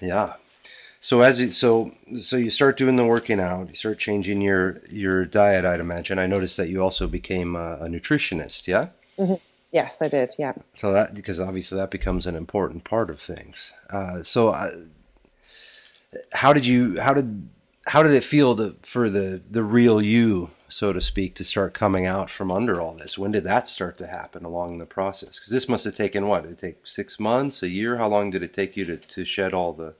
Yeah. 0.00 0.34
So 1.00 1.20
as 1.20 1.38
you, 1.38 1.48
so 1.48 1.92
so 2.14 2.36
you 2.38 2.48
start 2.48 2.78
doing 2.78 2.96
the 2.96 3.04
working 3.04 3.38
out, 3.38 3.68
you 3.68 3.74
start 3.74 3.98
changing 3.98 4.40
your 4.40 4.80
your 4.90 5.26
diet. 5.26 5.66
I'd 5.66 5.80
imagine. 5.80 6.18
I 6.18 6.26
noticed 6.26 6.56
that 6.56 6.68
you 6.68 6.82
also 6.82 7.06
became 7.06 7.56
a, 7.56 7.76
a 7.82 7.88
nutritionist. 7.88 8.66
Yeah. 8.66 8.88
Yes, 9.70 10.00
I 10.00 10.08
did. 10.08 10.32
Yeah. 10.38 10.54
So 10.76 10.92
that 10.92 11.14
because 11.14 11.40
obviously 11.40 11.76
that 11.76 11.90
becomes 11.90 12.26
an 12.26 12.36
important 12.36 12.84
part 12.84 13.10
of 13.10 13.20
things. 13.20 13.74
Uh, 13.90 14.22
so 14.22 14.48
uh, 14.48 14.70
how 16.32 16.52
did 16.52 16.64
you 16.64 16.98
how 17.00 17.12
did 17.12 17.48
how 17.86 18.02
did 18.02 18.12
it 18.12 18.24
feel 18.24 18.54
to, 18.54 18.76
for 18.80 19.10
the 19.10 19.42
the 19.50 19.62
real 19.62 20.00
you, 20.00 20.50
so 20.74 20.92
to 20.92 21.00
speak, 21.00 21.36
to 21.36 21.44
start 21.44 21.72
coming 21.72 22.04
out 22.04 22.28
from 22.28 22.50
under 22.50 22.80
all 22.80 22.94
this? 22.94 23.16
When 23.16 23.30
did 23.30 23.44
that 23.44 23.66
start 23.68 23.96
to 23.98 24.08
happen 24.08 24.44
along 24.44 24.78
the 24.78 24.86
process? 24.86 25.38
Because 25.38 25.52
this 25.52 25.68
must 25.68 25.84
have 25.84 25.94
taken 25.94 26.26
what? 26.26 26.42
Did 26.42 26.52
it 26.52 26.58
take 26.58 26.86
six 26.86 27.20
months, 27.20 27.62
a 27.62 27.68
year? 27.68 27.96
How 27.96 28.08
long 28.08 28.30
did 28.30 28.42
it 28.42 28.52
take 28.52 28.76
you 28.76 28.84
to, 28.86 28.96
to 28.96 29.24
shed 29.24 29.54
all 29.54 29.72
the 29.72 29.94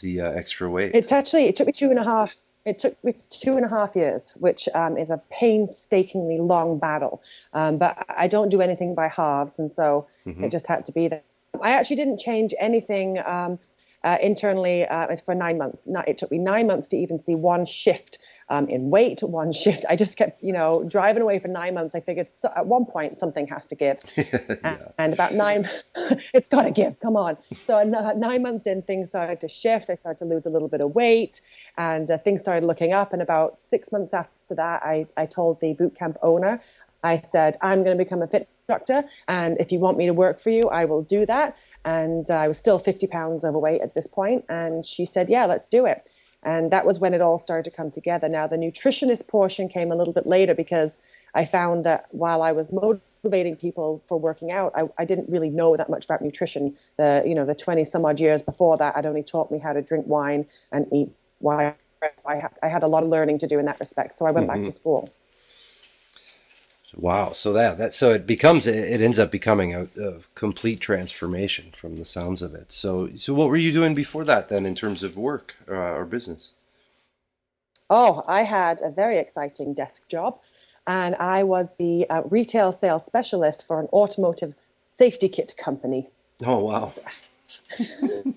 the 0.00 0.20
uh, 0.20 0.30
extra 0.32 0.68
weight? 0.68 0.92
It's 0.94 1.12
actually 1.12 1.46
it 1.46 1.56
took 1.56 1.66
me 1.66 1.72
two 1.72 1.88
and 1.88 1.98
a 1.98 2.04
half. 2.04 2.32
It 2.66 2.78
took 2.78 3.02
me 3.02 3.14
two 3.30 3.56
and 3.56 3.64
a 3.64 3.68
half 3.68 3.96
years, 3.96 4.34
which 4.36 4.68
um, 4.74 4.98
is 4.98 5.10
a 5.10 5.20
painstakingly 5.30 6.38
long 6.38 6.78
battle. 6.78 7.22
Um, 7.54 7.78
but 7.78 8.04
I 8.08 8.28
don't 8.28 8.50
do 8.50 8.60
anything 8.60 8.94
by 8.94 9.08
halves, 9.08 9.58
and 9.58 9.72
so 9.72 10.06
it 10.26 10.50
just 10.50 10.66
had 10.66 10.84
to 10.86 10.92
be 10.92 11.08
that. 11.08 11.24
I 11.60 11.72
actually 11.72 11.96
didn't 11.96 12.18
change 12.18 12.54
anything 12.60 13.18
um, 13.24 13.58
uh, 14.04 14.18
internally 14.20 14.86
uh, 14.86 15.14
for 15.24 15.34
nine 15.34 15.58
months. 15.58 15.86
It 16.06 16.18
took 16.18 16.30
me 16.30 16.38
nine 16.38 16.66
months 16.66 16.88
to 16.88 16.96
even 16.96 17.22
see 17.22 17.34
one 17.34 17.64
shift 17.66 18.18
um, 18.48 18.68
in 18.68 18.90
weight, 18.90 19.22
one 19.22 19.52
shift. 19.62 19.84
I 19.88 19.96
just 19.96 20.16
kept, 20.16 20.42
you 20.42 20.52
know, 20.52 20.84
driving 20.88 21.22
away 21.22 21.38
for 21.38 21.48
nine 21.48 21.74
months. 21.74 21.94
I 21.94 22.00
figured 22.00 22.28
so, 22.40 22.50
at 22.56 22.66
one 22.66 22.84
point 22.84 23.20
something 23.20 23.46
has 23.48 23.66
to 23.66 23.74
give. 23.74 23.98
and, 24.64 24.78
and 24.98 25.12
about 25.12 25.34
nine, 25.34 25.68
it's 26.34 26.48
got 26.48 26.62
to 26.62 26.70
give. 26.70 26.98
Come 27.00 27.16
on. 27.16 27.36
So 27.54 27.78
n- 27.78 28.20
nine 28.20 28.42
months 28.42 28.66
in, 28.66 28.82
things 28.82 29.08
started 29.08 29.40
to 29.40 29.48
shift. 29.48 29.90
I 29.90 29.96
started 29.96 30.18
to 30.18 30.24
lose 30.24 30.46
a 30.46 30.50
little 30.50 30.68
bit 30.68 30.80
of 30.80 30.94
weight, 30.94 31.40
and 31.78 32.10
uh, 32.10 32.18
things 32.18 32.40
started 32.40 32.66
looking 32.66 32.92
up. 32.92 33.12
And 33.12 33.22
about 33.22 33.58
six 33.62 33.92
months 33.92 34.12
after 34.14 34.54
that, 34.54 34.82
I, 34.82 35.06
I 35.16 35.26
told 35.26 35.60
the 35.60 35.74
boot 35.74 35.94
camp 35.94 36.18
owner, 36.22 36.60
I 37.04 37.16
said, 37.16 37.56
I'm 37.60 37.82
going 37.82 37.96
to 37.96 38.04
become 38.04 38.22
a 38.22 38.28
fit 38.28 38.48
instructor, 38.60 39.08
and 39.28 39.56
if 39.58 39.72
you 39.72 39.78
want 39.78 39.98
me 39.98 40.06
to 40.06 40.12
work 40.12 40.40
for 40.40 40.50
you, 40.50 40.62
I 40.70 40.84
will 40.84 41.02
do 41.02 41.26
that. 41.26 41.56
And 41.84 42.30
I 42.30 42.48
was 42.48 42.58
still 42.58 42.78
50 42.78 43.06
pounds 43.08 43.44
overweight 43.44 43.80
at 43.80 43.94
this 43.94 44.06
point, 44.06 44.44
and 44.48 44.84
she 44.84 45.04
said, 45.04 45.28
Yeah, 45.28 45.46
let's 45.46 45.66
do 45.66 45.86
it. 45.86 46.06
And 46.44 46.70
that 46.72 46.84
was 46.84 46.98
when 46.98 47.14
it 47.14 47.20
all 47.20 47.38
started 47.38 47.64
to 47.70 47.76
come 47.76 47.90
together. 47.90 48.28
Now, 48.28 48.46
the 48.46 48.56
nutritionist 48.56 49.28
portion 49.28 49.68
came 49.68 49.92
a 49.92 49.96
little 49.96 50.12
bit 50.12 50.26
later 50.26 50.54
because 50.54 50.98
I 51.34 51.44
found 51.44 51.84
that 51.84 52.06
while 52.10 52.42
I 52.42 52.50
was 52.50 52.72
motivating 52.72 53.54
people 53.56 54.02
for 54.08 54.18
working 54.18 54.50
out, 54.50 54.72
I, 54.74 54.88
I 54.98 55.04
didn't 55.04 55.30
really 55.30 55.50
know 55.50 55.76
that 55.76 55.88
much 55.88 56.04
about 56.04 56.20
nutrition. 56.20 56.76
The 56.96 57.22
you 57.24 57.34
know 57.34 57.46
the 57.46 57.54
20 57.54 57.84
some 57.84 58.04
odd 58.04 58.18
years 58.18 58.42
before 58.42 58.76
that, 58.78 58.96
I'd 58.96 59.06
only 59.06 59.22
taught 59.22 59.50
me 59.50 59.58
how 59.58 59.72
to 59.72 59.82
drink 59.82 60.06
wine 60.06 60.46
and 60.72 60.86
eat 60.92 61.10
wine. 61.40 61.74
I 62.26 62.36
had, 62.36 62.50
I 62.62 62.68
had 62.68 62.82
a 62.82 62.88
lot 62.88 63.04
of 63.04 63.08
learning 63.08 63.38
to 63.38 63.46
do 63.46 63.60
in 63.60 63.66
that 63.66 63.78
respect. 63.78 64.18
So 64.18 64.26
I 64.26 64.32
went 64.32 64.48
back 64.48 64.56
to 64.56 64.62
mm-hmm. 64.62 64.70
school. 64.70 65.08
Wow. 66.94 67.32
So 67.32 67.52
that 67.54 67.78
that 67.78 67.94
so 67.94 68.10
it 68.10 68.26
becomes 68.26 68.66
it 68.66 69.00
ends 69.00 69.18
up 69.18 69.30
becoming 69.30 69.74
a, 69.74 69.88
a 70.00 70.20
complete 70.34 70.80
transformation 70.80 71.70
from 71.72 71.96
the 71.96 72.04
sounds 72.04 72.42
of 72.42 72.54
it. 72.54 72.70
So 72.70 73.10
so 73.16 73.32
what 73.34 73.48
were 73.48 73.56
you 73.56 73.72
doing 73.72 73.94
before 73.94 74.24
that 74.24 74.48
then 74.48 74.66
in 74.66 74.74
terms 74.74 75.02
of 75.02 75.16
work 75.16 75.56
uh, 75.68 75.72
or 75.72 76.04
business? 76.04 76.52
Oh, 77.88 78.24
I 78.26 78.42
had 78.42 78.80
a 78.82 78.90
very 78.90 79.18
exciting 79.18 79.74
desk 79.74 80.08
job, 80.08 80.38
and 80.86 81.14
I 81.16 81.42
was 81.42 81.76
the 81.76 82.08
uh, 82.08 82.22
retail 82.24 82.72
sales 82.72 83.04
specialist 83.04 83.66
for 83.66 83.80
an 83.80 83.86
automotive 83.92 84.54
safety 84.88 85.28
kit 85.28 85.54
company. 85.56 86.08
Oh 86.44 86.64
wow. 86.64 86.92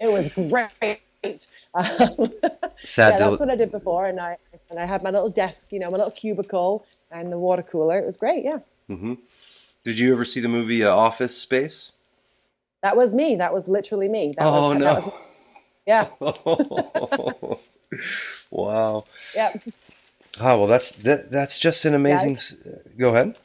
It 0.00 0.12
was 0.12 0.34
great. 0.34 1.46
Um, 1.74 1.86
Sad 2.82 3.12
yeah, 3.12 3.16
that's 3.16 3.40
what 3.40 3.48
I 3.48 3.56
did 3.56 3.70
before, 3.70 4.06
and 4.06 4.20
I 4.20 4.36
and 4.70 4.78
I 4.78 4.84
had 4.84 5.02
my 5.02 5.10
little 5.10 5.30
desk, 5.30 5.68
you 5.70 5.78
know, 5.78 5.90
my 5.90 5.96
little 5.96 6.10
cubicle 6.10 6.84
and 7.10 7.30
the 7.32 7.38
water 7.38 7.62
cooler. 7.62 7.98
It 7.98 8.06
was 8.06 8.16
great. 8.16 8.44
Yeah, 8.44 8.58
Did 8.88 9.98
you 9.98 10.12
ever 10.12 10.24
see 10.24 10.40
the 10.40 10.48
movie 10.48 10.84
uh, 10.84 10.94
Office 10.94 11.36
Space? 11.36 11.92
that 12.82 12.96
was 12.96 13.12
me. 13.12 13.36
That 13.36 13.52
was 13.54 13.66
literally 13.68 14.08
me. 14.08 14.34
That 14.36 14.44
Oh 14.46 14.70
was, 14.72 14.78
no. 14.78 14.94
was- 14.94 15.12
yeah, 15.86 16.08
wow. 18.50 19.04
yeah. 19.34 19.52
Oh 20.40 20.58
well, 20.58 20.66
that's 20.66 20.92
that, 20.92 21.30
that's 21.30 21.58
just 21.58 21.84
an 21.84 21.94
amazing. 21.94 22.36
s 22.36 22.52
Go 22.98 23.10
ahead. 23.10 23.36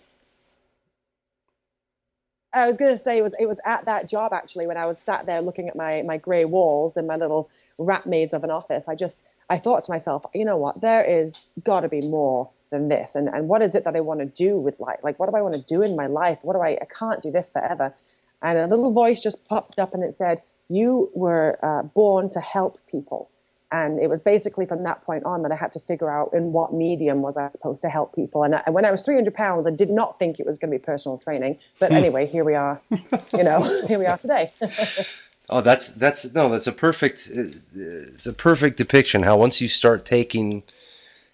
I 2.51 2.66
was 2.66 2.78
going 2.78 2.96
to 2.98 3.01
say 3.01 3.18
it 3.18 3.22
was 3.22 3.36
it 3.39 3.48
was 3.48 3.60
at 3.66 3.86
that 3.86 4.10
job 4.10 4.34
actually 4.34 4.66
when 4.68 4.78
I 4.78 4.86
was 4.88 4.98
sat 4.98 5.25
there 5.25 5.42
looking 5.42 5.70
at 5.70 5.75
my 5.75 6.01
my 6.01 6.18
grey 6.18 6.46
walls 6.46 6.98
and 6.98 7.08
my 7.08 7.16
little 7.16 7.50
rat 7.78 8.06
maze 8.08 8.34
of 8.34 8.44
an 8.44 8.51
office. 8.51 8.86
I 8.88 8.96
just 8.96 9.24
I 9.50 9.60
thought 9.60 9.84
to 9.86 9.92
myself, 9.92 10.25
you 10.34 10.46
know 10.46 10.58
what? 10.58 10.82
There 10.82 11.04
is 11.04 11.50
got 11.63 11.82
to 11.82 11.89
be 11.89 12.01
more 12.01 12.50
than 12.70 12.90
this, 12.90 13.16
and 13.16 13.28
and 13.30 13.48
what 13.48 13.62
is 13.62 13.76
it 13.76 13.84
that 13.84 13.96
I 13.96 14.00
want 14.00 14.20
to 14.20 14.26
do 14.26 14.58
with 14.58 14.80
life? 14.80 15.00
Like, 15.04 15.20
what 15.20 15.30
do 15.30 15.36
I 15.36 15.42
want 15.42 15.56
to 15.56 15.62
do 15.62 15.82
in 15.82 15.96
my 15.96 16.08
life? 16.08 16.40
What 16.42 16.54
do 16.54 16.62
I? 16.62 16.78
I 16.82 16.86
can't 16.86 17.22
do 17.22 17.32
this 17.32 17.50
forever. 17.50 17.94
And 18.42 18.58
a 18.58 18.68
little 18.68 18.92
voice 18.92 19.22
just 19.22 19.46
popped 19.48 19.80
up 19.80 19.94
and 19.94 20.04
it 20.04 20.14
said, 20.14 20.42
"You 20.70 21.12
were 21.14 21.60
uh, 21.64 21.84
born 21.84 22.30
to 22.32 22.40
help 22.40 22.80
people." 22.90 23.30
And 23.72 24.00
it 24.00 24.10
was 24.10 24.20
basically 24.20 24.66
from 24.66 24.84
that 24.84 25.04
point 25.04 25.26
on 25.26 25.44
that 25.44 25.52
I 25.52 25.56
had 25.56 25.72
to 25.74 25.80
figure 25.80 26.10
out 26.10 26.34
in 26.34 26.54
what 26.54 26.74
medium 26.74 27.22
was 27.22 27.38
I 27.38 27.46
supposed 27.46 27.84
to 27.84 27.90
help 27.90 28.16
people. 28.16 28.44
And, 28.44 28.56
I, 28.56 28.64
and 28.66 28.74
when 28.74 28.84
I 28.84 28.90
was 28.90 29.04
300 29.04 29.32
pounds, 29.32 29.68
I 29.68 29.70
did 29.70 29.92
not 29.92 30.18
think 30.18 30.40
it 30.40 30.46
was 30.48 30.58
going 30.58 30.72
to 30.72 30.80
be 30.80 30.84
personal 30.84 31.20
training. 31.20 31.60
But 31.80 31.92
anyway, 32.02 32.26
here 32.26 32.44
we 32.44 32.56
are. 32.56 32.82
You 33.32 33.44
know, 33.44 33.84
here 33.88 34.00
we 34.00 34.06
are 34.06 34.18
today. 34.18 34.52
Oh, 35.52 35.62
that's 35.62 35.90
that's 35.90 36.32
no, 36.36 36.50
that's 36.50 36.68
a 36.68 36.72
perfect. 36.72 37.28
It's 37.34 38.28
a 38.28 38.34
perfect 38.34 38.78
depiction 38.78 39.24
how 39.24 39.36
once 39.36 39.60
you 39.60 39.68
start 39.68 40.06
taking 40.06 40.62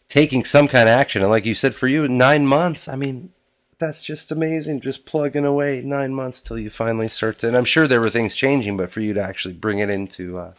taking 0.08 0.44
some 0.44 0.68
kind 0.68 0.88
of 0.88 0.94
action, 0.94 1.22
and 1.22 1.32
like 1.32 1.46
you 1.46 1.54
said, 1.54 1.76
for 1.76 1.88
you, 1.88 2.08
nine 2.08 2.46
months. 2.46 2.88
I 2.88 2.96
mean, 2.96 3.32
that's 3.78 4.04
just 4.04 4.32
amazing. 4.32 4.82
Just 4.82 5.06
plugging 5.06 5.46
away 5.46 5.82
nine 5.84 6.14
months 6.14 6.42
till 6.42 6.58
you 6.58 6.70
finally 6.70 7.10
start 7.10 7.40
to. 7.40 7.48
And 7.48 7.58
I'm 7.58 7.66
sure 7.66 7.88
there 7.88 8.02
were 8.02 8.10
things 8.10 8.36
changing, 8.36 8.78
but 8.78 8.90
for 8.90 9.02
you 9.02 9.14
to 9.14 9.22
actually 9.22 9.54
bring 9.54 9.80
it 9.80 9.90
into 9.90 10.38
uh, 10.38 10.54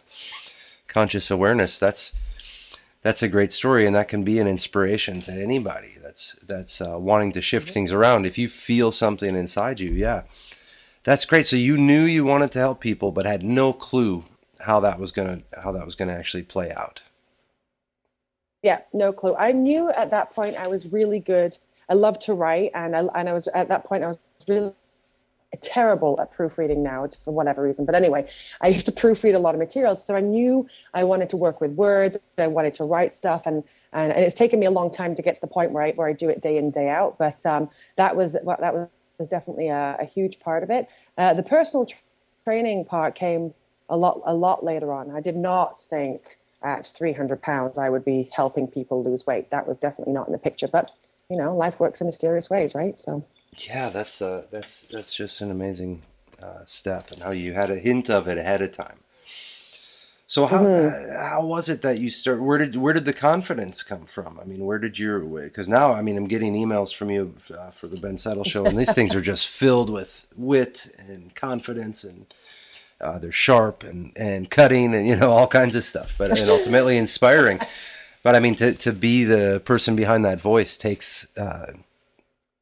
conscious 0.87 1.31
awareness, 1.31 1.79
that's 1.79 2.13
that's 3.01 3.23
a 3.23 3.27
great 3.27 3.51
story, 3.51 3.85
and 3.85 3.95
that 3.95 4.07
can 4.07 4.23
be 4.23 4.39
an 4.39 4.47
inspiration 4.47 5.21
to 5.21 5.31
anybody 5.31 5.93
that's 6.01 6.33
that's 6.45 6.81
uh, 6.81 6.97
wanting 6.99 7.31
to 7.33 7.41
shift 7.41 7.69
things 7.69 7.91
around. 7.91 8.25
If 8.25 8.37
you 8.37 8.47
feel 8.47 8.91
something 8.91 9.35
inside 9.35 9.79
you, 9.79 9.91
yeah, 9.91 10.23
that's 11.03 11.25
great. 11.25 11.45
So 11.45 11.55
you 11.55 11.77
knew 11.77 12.03
you 12.03 12.25
wanted 12.25 12.51
to 12.51 12.59
help 12.59 12.81
people, 12.81 13.11
but 13.11 13.25
had 13.25 13.43
no 13.43 13.71
clue 13.73 14.25
how 14.61 14.79
that 14.81 14.99
was 14.99 15.11
gonna 15.11 15.41
how 15.63 15.71
that 15.71 15.85
was 15.85 15.95
gonna 15.95 16.13
actually 16.13 16.43
play 16.43 16.71
out. 16.71 17.01
Yeah, 18.67 18.81
no 18.91 19.13
clue. 19.13 19.33
I 19.33 19.53
knew 19.53 19.91
at 19.91 20.11
that 20.11 20.35
point 20.35 20.57
I 20.57 20.67
was 20.67 20.91
really 20.91 21.21
good. 21.21 21.57
I 21.87 21.93
loved 21.93 22.19
to 22.23 22.33
write, 22.33 22.71
and 22.73 22.97
I 22.97 22.99
and 23.15 23.29
I 23.29 23.31
was 23.31 23.47
at 23.47 23.69
that 23.69 23.85
point 23.85 24.03
I 24.03 24.07
was 24.07 24.17
really 24.45 24.73
terrible 25.61 26.19
at 26.19 26.33
proofreading 26.33 26.83
now, 26.83 27.07
for 27.23 27.31
whatever 27.31 27.61
reason. 27.61 27.85
But 27.85 27.95
anyway, 27.95 28.27
I 28.59 28.67
used 28.67 28.85
to 28.87 28.91
proofread 28.91 29.35
a 29.35 29.39
lot 29.39 29.55
of 29.55 29.59
materials, 29.59 30.05
so 30.05 30.17
I 30.17 30.19
knew 30.19 30.67
I 30.93 31.05
wanted 31.05 31.29
to 31.29 31.37
work 31.37 31.61
with 31.61 31.71
words. 31.71 32.17
I 32.37 32.47
wanted 32.47 32.73
to 32.73 32.83
write 32.83 33.15
stuff, 33.15 33.43
and 33.45 33.63
and, 33.93 34.11
and 34.11 34.21
it's 34.25 34.35
taken 34.35 34.59
me 34.59 34.65
a 34.65 34.71
long 34.79 34.91
time 34.91 35.15
to 35.15 35.21
get 35.21 35.35
to 35.35 35.39
the 35.39 35.47
point 35.47 35.71
where 35.71 35.83
I 35.83 35.91
where 35.91 36.09
I 36.09 36.11
do 36.11 36.27
it 36.27 36.41
day 36.41 36.57
in 36.57 36.69
day 36.69 36.89
out. 36.89 37.17
But 37.17 37.45
um, 37.45 37.69
that 37.95 38.17
was 38.17 38.33
that 38.33 38.45
was 38.45 38.89
was 39.17 39.29
definitely 39.29 39.69
a, 39.69 39.95
a 39.97 40.05
huge 40.05 40.41
part 40.41 40.61
of 40.61 40.69
it. 40.69 40.89
Uh, 41.17 41.33
the 41.33 41.43
personal 41.55 41.85
tra- 41.85 41.99
training 42.43 42.83
part 42.83 43.15
came 43.15 43.53
a 43.89 43.95
lot 43.95 44.21
a 44.25 44.33
lot 44.33 44.65
later 44.65 44.91
on. 44.91 45.09
I 45.11 45.21
did 45.21 45.37
not 45.37 45.79
think 45.79 46.37
at 46.63 46.85
300 46.85 47.41
pounds 47.41 47.77
I 47.77 47.89
would 47.89 48.05
be 48.05 48.29
helping 48.33 48.67
people 48.67 49.03
lose 49.03 49.25
weight. 49.25 49.51
That 49.51 49.67
was 49.67 49.77
definitely 49.77 50.13
not 50.13 50.27
in 50.27 50.33
the 50.33 50.39
picture. 50.39 50.67
But 50.67 50.91
you 51.29 51.37
know, 51.37 51.55
life 51.55 51.79
works 51.79 52.01
in 52.01 52.07
mysterious 52.07 52.49
ways, 52.49 52.73
right? 52.73 52.99
So. 52.99 53.25
Yeah, 53.67 53.89
that's 53.89 54.21
uh, 54.21 54.45
that's 54.51 54.83
that's 54.83 55.15
just 55.15 55.41
an 55.41 55.49
amazing 55.49 56.03
uh, 56.41 56.65
step, 56.65 57.11
and 57.11 57.23
how 57.23 57.31
you 57.31 57.53
had 57.53 57.71
a 57.71 57.77
hint 57.77 58.09
of 58.09 58.27
it 58.27 58.37
ahead 58.37 58.61
of 58.61 58.71
time. 58.71 58.99
So 60.29 60.45
how 60.45 60.61
mm-hmm. 60.61 61.17
uh, 61.17 61.23
how 61.29 61.45
was 61.45 61.69
it 61.69 61.81
that 61.83 61.99
you 61.99 62.09
start? 62.09 62.43
Where 62.43 62.57
did 62.57 62.75
where 62.75 62.93
did 62.93 63.05
the 63.05 63.13
confidence 63.13 63.81
come 63.81 64.05
from? 64.05 64.39
I 64.39 64.43
mean, 64.43 64.65
where 64.65 64.77
did 64.77 64.99
your 64.99 65.21
because 65.21 65.69
now 65.69 65.93
I 65.93 66.01
mean 66.01 66.17
I'm 66.17 66.27
getting 66.27 66.53
emails 66.53 66.93
from 66.93 67.09
you 67.09 67.35
uh, 67.57 67.71
for 67.71 67.87
the 67.87 67.97
Ben 67.97 68.17
Settle 68.17 68.43
show, 68.43 68.65
and 68.65 68.77
these 68.77 68.93
things 68.93 69.15
are 69.15 69.21
just 69.21 69.47
filled 69.47 69.89
with 69.89 70.27
wit 70.35 70.89
and 70.99 71.33
confidence, 71.33 72.03
and 72.03 72.25
uh, 73.01 73.19
they're 73.19 73.31
sharp 73.31 73.83
and 73.83 74.11
and 74.15 74.49
cutting, 74.49 74.93
and 74.95 75.07
you 75.07 75.15
know 75.15 75.31
all 75.31 75.47
kinds 75.47 75.75
of 75.75 75.83
stuff, 75.83 76.15
but 76.17 76.31
and 76.31 76.49
ultimately 76.49 76.97
inspiring. 77.05 77.59
But 78.23 78.35
I 78.35 78.39
mean, 78.39 78.55
to 78.55 78.73
to 78.73 78.91
be 78.91 79.23
the 79.23 79.61
person 79.63 79.95
behind 79.95 80.25
that 80.25 80.41
voice 80.41 80.77
takes 80.77 81.35
uh, 81.37 81.73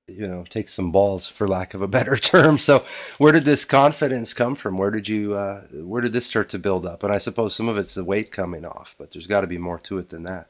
you 0.08 0.28
know 0.28 0.44
takes 0.44 0.74
some 0.74 0.92
balls 0.92 1.28
for 1.28 1.48
lack 1.48 1.74
of 1.74 1.82
a 1.82 1.88
better 1.88 2.16
term. 2.34 2.58
So 2.58 2.80
where 3.18 3.32
did 3.32 3.46
this 3.46 3.66
confidence 3.66 4.34
come 4.34 4.56
from? 4.56 4.78
Where 4.78 4.92
did 4.92 5.08
you 5.08 5.36
uh, 5.36 5.62
where 5.72 6.02
did 6.02 6.14
this 6.14 6.26
start 6.26 6.50
to 6.50 6.60
build 6.60 6.86
up? 6.86 7.04
And 7.04 7.14
i 7.14 7.18
suppose 7.18 7.56
some 7.56 7.70
of 7.70 7.78
it's 7.78 7.96
the 7.96 8.04
weight 8.04 8.32
coming 8.32 8.66
off 8.66 8.96
but 8.98 9.12
there's 9.12 9.28
got 9.28 9.42
to 9.42 9.48
be 9.48 9.58
more 9.58 9.80
to 9.80 9.98
it 9.98 10.10
than 10.10 10.24
that. 10.24 10.50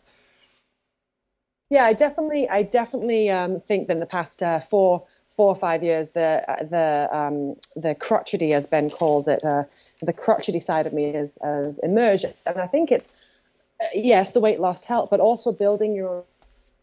Yeah 1.70 1.86
i 1.86 1.94
definitely 1.94 2.48
i 2.50 2.62
definitely 2.62 3.30
um, 3.30 3.62
think 3.62 3.88
that 3.88 3.94
in 3.94 4.00
the 4.00 4.06
past 4.06 4.44
uh, 4.44 4.60
four 4.60 5.06
four 5.36 5.48
or 5.48 5.56
five 5.56 5.84
years 5.84 6.10
the 6.10 6.44
the 6.70 7.10
um, 7.12 7.56
the 7.76 7.96
crotchety 7.96 8.54
as 8.54 8.66
ben 8.66 8.90
calls 8.90 9.28
it 9.28 9.44
uh, 9.44 9.64
the 10.02 10.14
crotchety 10.14 10.60
side 10.60 10.88
of 10.88 10.94
me 10.94 11.14
has, 11.14 11.38
has 11.44 11.80
emerged 11.80 12.26
and 12.46 12.60
i 12.60 12.68
think 12.68 12.92
it's 12.92 13.10
uh, 13.82 13.86
yes 13.94 14.32
the 14.32 14.40
weight 14.40 14.60
loss 14.60 14.84
helped 14.84 15.12
but 15.12 15.20
also 15.20 15.52
building 15.52 15.96
your 15.96 16.24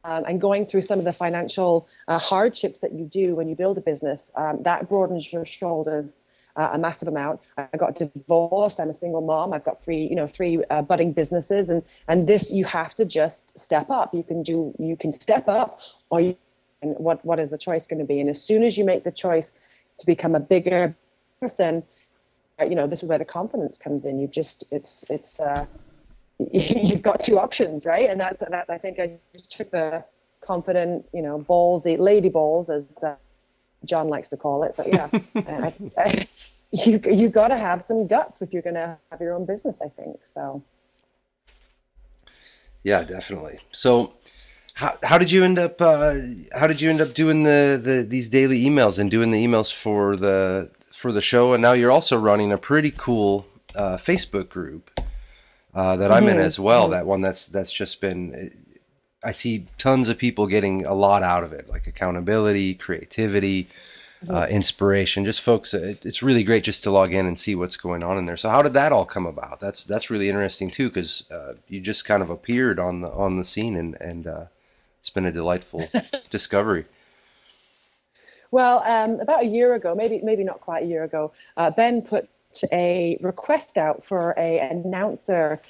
um, 0.05 0.25
and 0.27 0.41
going 0.41 0.67
through 0.67 0.83
some 0.83 0.99
of 0.99 1.05
the 1.05 1.13
financial 1.13 1.89
uh, 2.09 2.19
hardships 2.19 2.81
that 2.81 2.93
you 2.93 3.05
do 3.05 3.37
when 3.37 3.49
you 3.49 3.55
build 3.55 3.79
a 3.79 3.81
business, 3.81 4.33
um, 4.35 4.61
that 4.65 4.89
broadens 4.89 5.33
your 5.33 5.45
shoulders 5.45 6.17
uh, 6.57 6.71
a 6.73 6.79
massive 6.79 7.09
amount. 7.09 7.41
I 7.57 7.69
got 7.77 7.95
divorced. 7.95 8.81
I'm 8.81 8.91
a 8.91 8.95
single 8.95 9.21
mom. 9.21 9.53
I've 9.53 9.65
got 9.65 9.83
three, 9.83 10.07
you 10.07 10.17
know, 10.17 10.27
three 10.27 10.63
uh, 10.71 10.83
budding 10.83 11.13
businesses, 11.13 11.71
and 11.71 11.83
and 12.09 12.27
this 12.27 12.53
you 12.53 12.65
have 12.65 12.95
to 12.97 13.05
just 13.05 13.59
step 13.59 13.91
up. 13.91 14.15
You 14.15 14.23
can 14.23 14.43
do, 14.43 14.75
you 14.79 14.97
can 14.97 15.13
step 15.13 15.49
up, 15.49 15.81
or 16.11 16.21
you, 16.21 16.37
and 16.83 16.97
what 16.99 17.25
what 17.25 17.39
is 17.39 17.51
the 17.51 17.59
choice 17.59 17.87
going 17.87 18.01
to 18.01 18.05
be? 18.05 18.21
And 18.21 18.29
as 18.29 18.43
soon 18.43 18.63
as 18.63 18.77
you 18.77 18.85
make 18.85 19.05
the 19.05 19.13
choice 19.13 19.53
to 19.99 20.07
become 20.07 20.35
a 20.35 20.41
bigger 20.41 20.95
person, 21.41 21.83
uh, 22.61 22.65
you 22.65 22.75
know, 22.75 22.87
this 22.87 23.03
is 23.03 23.09
where 23.09 23.19
the 23.19 23.25
confidence 23.25 23.79
comes 23.79 24.05
in. 24.05 24.19
You 24.19 24.27
just, 24.27 24.65
it's 24.71 25.05
it's. 25.11 25.41
Uh, 25.41 25.67
you've 26.53 27.03
got 27.03 27.23
two 27.23 27.39
options, 27.39 27.87
right? 27.87 28.11
And 28.11 28.21
that's 28.21 28.43
that. 28.43 28.67
I 28.69 28.79
think 28.79 28.99
I 28.99 29.13
just 29.33 29.51
took 29.51 29.71
the 29.71 30.05
confident, 30.41 31.07
you 31.13 31.23
know, 31.23 31.39
ballsy 31.39 31.99
lady 31.99 32.29
balls, 32.29 32.69
as 32.69 32.85
uh, 33.03 33.15
John 33.85 34.09
likes 34.09 34.29
to 34.31 34.37
call 34.37 34.65
it. 34.65 34.75
But 34.77 34.89
yeah, 34.89 35.09
I, 35.37 35.75
I, 35.97 36.27
you 36.73 37.01
you 37.05 37.29
got 37.29 37.49
to 37.49 37.57
have 37.57 37.85
some 37.87 38.07
guts 38.07 38.43
if 38.43 38.53
you're 38.53 38.63
going 38.63 38.75
to 38.75 38.99
have 39.11 39.21
your 39.21 39.35
own 39.35 39.45
business. 39.45 39.81
I 39.81 39.89
think 39.89 40.21
so. 40.25 40.63
Yeah, 42.83 43.05
definitely. 43.05 43.61
So, 43.71 44.15
how, 44.83 44.99
how 45.05 45.19
did 45.19 45.31
you 45.31 45.45
end 45.45 45.59
up? 45.61 45.81
Uh, 45.81 46.15
how 46.59 46.67
did 46.67 46.81
you 46.81 46.91
end 46.91 47.01
up 47.01 47.15
doing 47.15 47.45
the, 47.45 47.81
the 47.83 48.05
these 48.07 48.29
daily 48.29 48.65
emails 48.65 48.99
and 48.99 49.11
doing 49.11 49.31
the 49.31 49.47
emails 49.47 49.73
for 49.73 50.17
the 50.17 50.71
for 50.91 51.13
the 51.13 51.21
show? 51.21 51.53
And 51.55 51.63
now 51.63 51.73
you're 51.73 51.93
also 51.93 52.19
running 52.19 52.51
a 52.51 52.59
pretty 52.59 52.91
cool 52.91 53.47
uh, 53.77 53.97
Facebook 53.97 54.49
group 54.49 54.91
uh, 55.73 55.97
that 55.97 56.11
I'm 56.11 56.27
in 56.27 56.37
mm-hmm. 56.37 56.41
as 56.41 56.59
well. 56.59 56.85
Mm-hmm. 56.85 56.93
That 56.93 57.07
one 57.07 57.21
that's 57.21 57.47
that's 57.47 57.73
just 57.73 58.01
been. 58.01 58.51
I 59.25 59.31
see 59.31 59.69
tons 59.79 60.09
of 60.09 60.19
people 60.19 60.49
getting 60.49 60.85
a 60.85 60.95
lot 60.95 61.23
out 61.23 61.45
of 61.45 61.53
it, 61.53 61.69
like 61.69 61.87
accountability, 61.87 62.75
creativity, 62.75 63.65
mm-hmm. 63.65 64.35
uh, 64.35 64.47
inspiration. 64.47 65.25
Just 65.25 65.43
folks, 65.43 65.73
it, 65.75 66.05
it's 66.05 66.25
really 66.25 66.43
great 66.43 66.65
just 66.65 66.83
to 66.83 66.91
log 66.91 67.15
in 67.15 67.25
and 67.25 67.39
see 67.39 67.55
what's 67.55 67.77
going 67.77 68.03
on 68.03 68.19
in 68.19 68.27
there. 68.27 68.37
So, 68.37 68.49
how 68.49 68.63
did 68.63 68.75
that 68.75 68.91
all 68.91 69.05
come 69.05 69.27
about? 69.27 69.61
That's 69.61 69.85
that's 69.85 70.11
really 70.11 70.29
interesting 70.29 70.71
too, 70.71 70.89
because 70.89 71.31
uh, 71.31 71.55
you 71.69 71.81
just 71.81 72.05
kind 72.05 72.21
of 72.21 72.31
appeared 72.31 72.81
on 72.81 73.03
the 73.03 73.13
on 73.13 73.37
the 73.37 73.45
scene, 73.45 73.77
and 73.77 73.97
and 74.01 74.27
uh, 74.27 74.45
it's 75.03 75.11
been 75.11 75.27
a 75.27 75.33
delightful 75.33 75.89
discovery. 76.31 76.85
Well, 78.53 78.85
um, 78.87 79.19
about 79.19 79.43
a 79.43 79.47
year 79.47 79.75
ago, 79.75 79.97
maybe 79.97 80.21
maybe 80.23 80.45
not 80.45 80.61
quite 80.61 80.85
a 80.85 80.87
year 80.87 81.03
ago, 81.03 81.33
uh, 81.57 81.73
Ben 81.73 82.03
put 82.03 82.29
a 82.71 83.19
request 83.21 83.77
out 83.77 84.05
for 84.07 84.33
a 84.39 84.61
announcer 84.61 85.61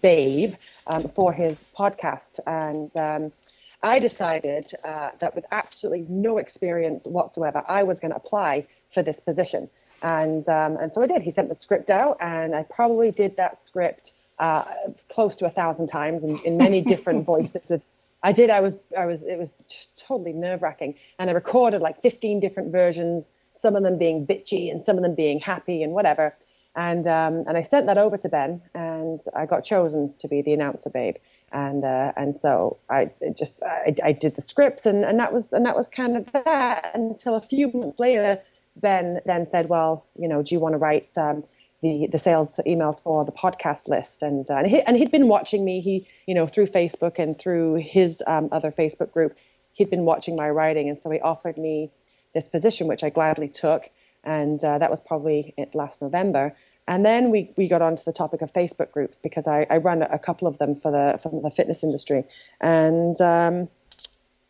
babe 0.00 0.54
um, 0.86 1.02
for 1.10 1.34
his 1.34 1.58
podcast, 1.78 2.40
and 2.46 2.90
um, 2.96 3.30
I 3.82 3.98
decided 3.98 4.72
uh, 4.84 5.10
that 5.20 5.34
with 5.34 5.44
absolutely 5.50 6.06
no 6.08 6.38
experience 6.38 7.06
whatsoever, 7.06 7.62
I 7.68 7.82
was 7.82 8.00
going 8.00 8.12
to 8.12 8.16
apply 8.16 8.66
for 8.94 9.02
this 9.02 9.20
position, 9.20 9.68
and 10.02 10.48
um, 10.48 10.78
and 10.78 10.90
so 10.94 11.02
I 11.02 11.08
did. 11.08 11.20
He 11.20 11.30
sent 11.30 11.50
the 11.50 11.56
script 11.56 11.90
out, 11.90 12.16
and 12.22 12.54
I 12.54 12.62
probably 12.62 13.10
did 13.10 13.36
that 13.36 13.62
script 13.66 14.12
uh, 14.38 14.64
close 15.10 15.36
to 15.36 15.44
a 15.44 15.50
thousand 15.50 15.88
times 15.88 16.24
in, 16.24 16.38
in 16.46 16.56
many 16.56 16.80
different 16.80 17.26
voices. 17.34 17.68
With 17.68 17.82
I 18.22 18.32
did. 18.32 18.50
I 18.50 18.60
was 18.60 18.76
I 18.96 19.06
was. 19.06 19.22
It 19.22 19.38
was 19.38 19.52
just 19.68 20.02
totally 20.06 20.32
nerve 20.32 20.62
wracking, 20.62 20.94
and 21.18 21.30
I 21.30 21.32
recorded 21.32 21.80
like 21.80 22.02
fifteen 22.02 22.40
different 22.40 22.72
versions 22.72 23.30
some 23.60 23.76
of 23.76 23.82
them 23.82 23.98
being 23.98 24.26
bitchy 24.26 24.70
and 24.70 24.84
some 24.84 24.96
of 24.96 25.02
them 25.02 25.14
being 25.14 25.40
happy 25.40 25.82
and 25.82 25.92
whatever. 25.92 26.34
And 26.76 27.06
um, 27.08 27.44
and 27.48 27.56
I 27.56 27.62
sent 27.62 27.88
that 27.88 27.98
over 27.98 28.16
to 28.18 28.28
Ben, 28.28 28.62
and 28.74 29.20
I 29.34 29.46
got 29.46 29.64
chosen 29.64 30.14
to 30.18 30.28
be 30.28 30.42
the 30.42 30.52
announcer 30.52 30.90
babe. 30.90 31.16
And 31.50 31.84
uh, 31.84 32.12
and 32.16 32.36
so 32.36 32.78
I 32.88 33.10
just 33.36 33.60
I, 33.62 33.94
I 34.04 34.12
did 34.12 34.36
the 34.36 34.42
scripts, 34.42 34.86
and, 34.86 35.04
and 35.04 35.18
that 35.18 35.32
was 35.32 35.52
and 35.52 35.66
that 35.66 35.74
was 35.74 35.88
kind 35.88 36.16
of 36.16 36.30
that 36.32 36.92
until 36.94 37.34
a 37.34 37.40
few 37.40 37.72
months 37.72 37.98
later, 37.98 38.40
Ben 38.76 39.20
then 39.26 39.44
said, 39.46 39.68
well, 39.68 40.06
you 40.16 40.28
know, 40.28 40.42
do 40.42 40.54
you 40.54 40.60
want 40.60 40.74
to 40.74 40.78
write 40.78 41.16
um, 41.18 41.42
the 41.82 42.08
the 42.10 42.18
sales 42.18 42.60
emails 42.66 43.02
for 43.02 43.24
the 43.24 43.32
podcast 43.32 43.88
list? 43.88 44.22
And 44.22 44.48
uh, 44.50 44.56
and, 44.56 44.66
he, 44.66 44.80
and 44.82 44.96
he'd 44.96 45.10
been 45.10 45.28
watching 45.28 45.64
me, 45.64 45.80
he 45.80 46.06
you 46.26 46.34
know 46.34 46.46
through 46.46 46.66
Facebook 46.66 47.18
and 47.18 47.38
through 47.38 47.76
his 47.76 48.22
um, 48.26 48.48
other 48.52 48.70
Facebook 48.70 49.12
group, 49.12 49.36
he'd 49.72 49.90
been 49.90 50.04
watching 50.04 50.36
my 50.36 50.48
writing, 50.50 50.88
and 50.88 51.00
so 51.00 51.10
he 51.10 51.20
offered 51.20 51.58
me 51.58 51.90
this 52.34 52.48
position, 52.48 52.86
which 52.86 53.02
I 53.02 53.10
gladly 53.10 53.48
took. 53.48 53.90
And 54.24 54.62
uh, 54.62 54.78
that 54.78 54.90
was 54.90 55.00
probably 55.00 55.54
it 55.56 55.74
last 55.74 56.02
November. 56.02 56.54
And 56.88 57.04
then 57.04 57.30
we, 57.30 57.52
we 57.56 57.68
got 57.68 57.82
onto 57.82 58.02
the 58.02 58.12
topic 58.12 58.40
of 58.40 58.50
Facebook 58.52 58.90
groups 58.92 59.18
because 59.18 59.46
I, 59.46 59.66
I 59.68 59.76
run 59.76 60.02
a 60.02 60.18
couple 60.18 60.48
of 60.48 60.56
them 60.56 60.74
for 60.74 60.90
the 60.90 61.18
for 61.18 61.28
the 61.42 61.50
fitness 61.50 61.84
industry, 61.84 62.24
and 62.62 63.20
um, 63.20 63.68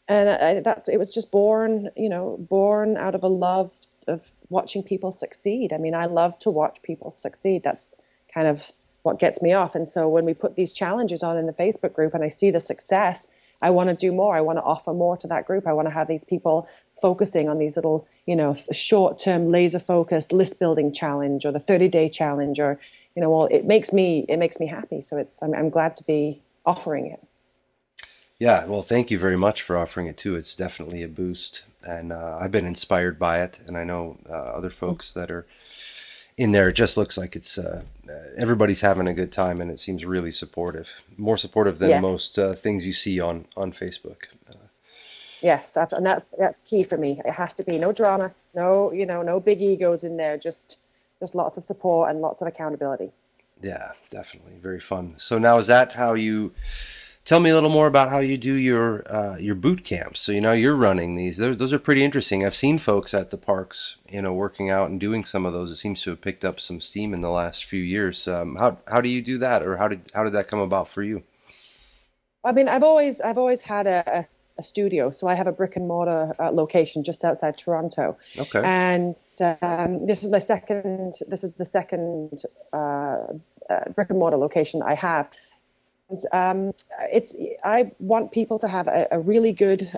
and 0.06 0.28
I, 0.30 0.60
that's 0.60 0.88
it 0.88 0.98
was 0.98 1.10
just 1.10 1.32
born 1.32 1.90
you 1.96 2.08
know 2.08 2.36
born 2.38 2.96
out 2.96 3.16
of 3.16 3.24
a 3.24 3.28
love 3.28 3.72
of 4.08 4.22
watching 4.48 4.82
people 4.82 5.12
succeed. 5.12 5.72
I 5.72 5.78
mean, 5.78 5.94
I 5.94 6.06
love 6.06 6.38
to 6.40 6.50
watch 6.50 6.82
people 6.82 7.12
succeed. 7.12 7.62
That's 7.62 7.94
kind 8.32 8.46
of 8.46 8.62
what 9.02 9.18
gets 9.18 9.40
me 9.40 9.52
off. 9.52 9.74
And 9.74 9.88
so 9.88 10.08
when 10.08 10.24
we 10.24 10.34
put 10.34 10.56
these 10.56 10.72
challenges 10.72 11.22
on 11.22 11.36
in 11.38 11.46
the 11.46 11.52
Facebook 11.52 11.92
group 11.92 12.14
and 12.14 12.24
I 12.24 12.28
see 12.28 12.50
the 12.50 12.60
success, 12.60 13.28
I 13.60 13.70
want 13.70 13.90
to 13.90 13.96
do 13.96 14.12
more. 14.12 14.36
I 14.36 14.40
want 14.40 14.58
to 14.58 14.62
offer 14.62 14.92
more 14.92 15.16
to 15.16 15.26
that 15.28 15.46
group. 15.46 15.66
I 15.66 15.72
want 15.72 15.86
to 15.86 15.94
have 15.94 16.08
these 16.08 16.24
people 16.24 16.68
focusing 17.00 17.48
on 17.48 17.58
these 17.58 17.76
little, 17.76 18.06
you 18.26 18.36
know, 18.36 18.56
short 18.72 19.18
term 19.18 19.50
laser 19.50 19.78
focused 19.78 20.32
list 20.32 20.58
building 20.58 20.92
challenge 20.92 21.44
or 21.44 21.52
the 21.52 21.60
30 21.60 21.88
day 21.88 22.08
challenge 22.08 22.60
or, 22.60 22.78
you 23.16 23.22
know, 23.22 23.30
well, 23.30 23.46
it 23.46 23.64
makes 23.64 23.92
me, 23.92 24.24
it 24.28 24.38
makes 24.38 24.60
me 24.60 24.66
happy. 24.66 25.02
So 25.02 25.16
it's, 25.16 25.42
I'm, 25.42 25.54
I'm 25.54 25.70
glad 25.70 25.96
to 25.96 26.04
be 26.04 26.40
offering 26.64 27.06
it. 27.06 27.20
Yeah, 28.38 28.66
well, 28.66 28.82
thank 28.82 29.10
you 29.10 29.18
very 29.18 29.36
much 29.36 29.62
for 29.62 29.76
offering 29.76 30.06
it 30.06 30.16
too. 30.16 30.36
It's 30.36 30.54
definitely 30.54 31.02
a 31.02 31.08
boost, 31.08 31.64
and 31.82 32.12
uh, 32.12 32.38
I've 32.40 32.52
been 32.52 32.66
inspired 32.66 33.18
by 33.18 33.42
it, 33.42 33.60
and 33.66 33.76
I 33.76 33.82
know 33.82 34.18
uh, 34.30 34.32
other 34.32 34.70
folks 34.70 35.12
that 35.14 35.30
are 35.30 35.44
in 36.36 36.52
there. 36.52 36.68
It 36.68 36.74
just 36.74 36.96
looks 36.96 37.18
like 37.18 37.34
it's 37.34 37.58
uh, 37.58 37.82
uh, 38.08 38.12
everybody's 38.36 38.82
having 38.82 39.08
a 39.08 39.12
good 39.14 39.32
time, 39.32 39.60
and 39.60 39.72
it 39.72 39.80
seems 39.80 40.04
really 40.04 40.30
supportive, 40.30 41.02
more 41.16 41.36
supportive 41.36 41.80
than 41.80 41.90
Yeah. 41.90 42.00
most 42.00 42.38
uh, 42.38 42.52
things 42.52 42.86
you 42.86 42.92
see 42.92 43.18
on 43.20 43.46
on 43.56 43.72
Facebook. 43.72 44.28
Uh, 44.48 44.54
Yes, 45.40 45.76
and 45.76 46.04
that's 46.04 46.26
that's 46.36 46.60
key 46.62 46.82
for 46.82 46.96
me. 46.96 47.20
It 47.24 47.30
has 47.30 47.54
to 47.54 47.62
be 47.62 47.78
no 47.78 47.92
drama, 47.92 48.32
no 48.54 48.92
you 48.92 49.06
know, 49.06 49.22
no 49.22 49.38
big 49.38 49.62
egos 49.62 50.02
in 50.02 50.16
there. 50.16 50.36
Just 50.36 50.78
just 51.20 51.34
lots 51.36 51.56
of 51.56 51.62
support 51.64 52.10
and 52.10 52.20
lots 52.20 52.42
of 52.42 52.48
accountability. 52.48 53.10
yeah, 53.62 53.92
definitely 54.10 54.58
very 54.60 54.80
fun. 54.80 55.14
So 55.16 55.38
now 55.38 55.58
is 55.58 55.68
that 55.68 55.92
how 55.92 56.14
you? 56.14 56.52
Tell 57.28 57.40
me 57.40 57.50
a 57.50 57.54
little 57.54 57.68
more 57.68 57.86
about 57.86 58.08
how 58.08 58.20
you 58.20 58.38
do 58.38 58.54
your 58.54 59.02
uh, 59.06 59.36
your 59.36 59.54
boot 59.54 59.84
camps. 59.84 60.18
So 60.22 60.32
you 60.32 60.40
know 60.40 60.52
you're 60.52 60.74
running 60.74 61.14
these; 61.14 61.36
those, 61.36 61.58
those 61.58 61.74
are 61.74 61.78
pretty 61.78 62.02
interesting. 62.02 62.42
I've 62.42 62.54
seen 62.54 62.78
folks 62.78 63.12
at 63.12 63.28
the 63.28 63.36
parks, 63.36 63.98
you 64.10 64.22
know, 64.22 64.32
working 64.32 64.70
out 64.70 64.88
and 64.88 64.98
doing 64.98 65.26
some 65.26 65.44
of 65.44 65.52
those. 65.52 65.70
It 65.70 65.76
seems 65.76 66.00
to 66.02 66.10
have 66.10 66.22
picked 66.22 66.42
up 66.42 66.58
some 66.58 66.80
steam 66.80 67.12
in 67.12 67.20
the 67.20 67.28
last 67.28 67.66
few 67.66 67.82
years. 67.82 68.26
Um, 68.26 68.56
how 68.56 68.78
how 68.90 69.02
do 69.02 69.10
you 69.10 69.20
do 69.20 69.36
that, 69.36 69.62
or 69.62 69.76
how 69.76 69.88
did 69.88 70.10
how 70.14 70.24
did 70.24 70.32
that 70.32 70.48
come 70.48 70.58
about 70.58 70.88
for 70.88 71.02
you? 71.02 71.22
I 72.44 72.52
mean, 72.52 72.66
I've 72.66 72.82
always 72.82 73.20
I've 73.20 73.36
always 73.36 73.60
had 73.60 73.86
a, 73.86 74.02
a, 74.20 74.26
a 74.56 74.62
studio, 74.62 75.10
so 75.10 75.26
I 75.28 75.34
have 75.34 75.46
a 75.46 75.52
brick 75.52 75.76
and 75.76 75.86
mortar 75.86 76.34
uh, 76.38 76.50
location 76.50 77.04
just 77.04 77.26
outside 77.26 77.58
Toronto, 77.58 78.16
Okay. 78.38 78.62
and 78.64 79.14
um, 79.60 80.06
this 80.06 80.24
is 80.24 80.30
my 80.30 80.38
second. 80.38 81.12
This 81.26 81.44
is 81.44 81.52
the 81.52 81.66
second 81.66 82.40
uh, 82.72 83.26
uh, 83.68 83.84
brick 83.94 84.08
and 84.08 84.18
mortar 84.18 84.38
location 84.38 84.80
I 84.80 84.94
have. 84.94 85.28
And, 86.10 86.20
um, 86.32 86.74
it's 87.12 87.34
I 87.64 87.92
want 87.98 88.32
people 88.32 88.58
to 88.60 88.68
have 88.68 88.88
a, 88.88 89.06
a 89.10 89.20
really 89.20 89.52
good 89.52 89.92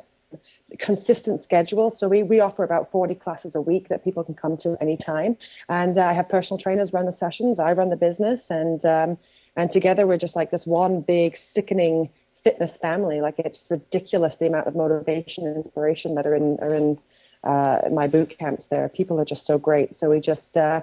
consistent 0.79 1.40
schedule. 1.40 1.90
So 1.90 2.09
we, 2.09 2.23
we 2.23 2.40
offer 2.40 2.64
about 2.64 2.90
40 2.90 3.14
classes 3.17 3.55
a 3.55 3.61
week 3.61 3.88
that 3.88 4.05
people 4.05 4.23
can 4.25 4.35
come 4.35 4.57
to 4.59 4.76
anytime. 4.81 5.37
And 5.69 5.99
uh, 5.99 6.07
I 6.07 6.12
have 6.12 6.29
personal 6.29 6.59
trainers 6.59 6.93
run 6.93 7.07
the 7.07 7.12
sessions. 7.12 7.59
I 7.59 7.73
run 7.73 7.90
the 7.90 7.97
business 7.97 8.50
and, 8.50 8.85
um, 8.85 9.19
and 9.57 9.71
together 9.71 10.07
we're 10.07 10.19
just 10.19 10.37
like 10.37 10.50
this 10.50 10.67
one 10.67 11.00
big 11.00 11.37
sickening 11.37 12.09
fitness 12.43 12.76
family. 12.76 13.21
Like 13.21 13.38
it's 13.38 13.67
ridiculous 13.69 14.37
the 14.37 14.47
amount 14.47 14.67
of 14.67 14.75
motivation 14.75 15.47
and 15.47 15.57
inspiration 15.57 16.14
that 16.14 16.26
are 16.26 16.35
in, 16.35 16.59
are 16.61 16.75
in 16.75 16.99
uh, 17.45 17.81
my 17.93 18.07
boot 18.07 18.37
camps 18.38 18.69
there. 18.69 18.88
People 18.88 19.19
are 19.21 19.25
just 19.25 19.47
so 19.47 19.59
great. 19.59 19.95
So 19.95 20.11
we 20.11 20.21
just, 20.21 20.57
uh, 20.57 20.83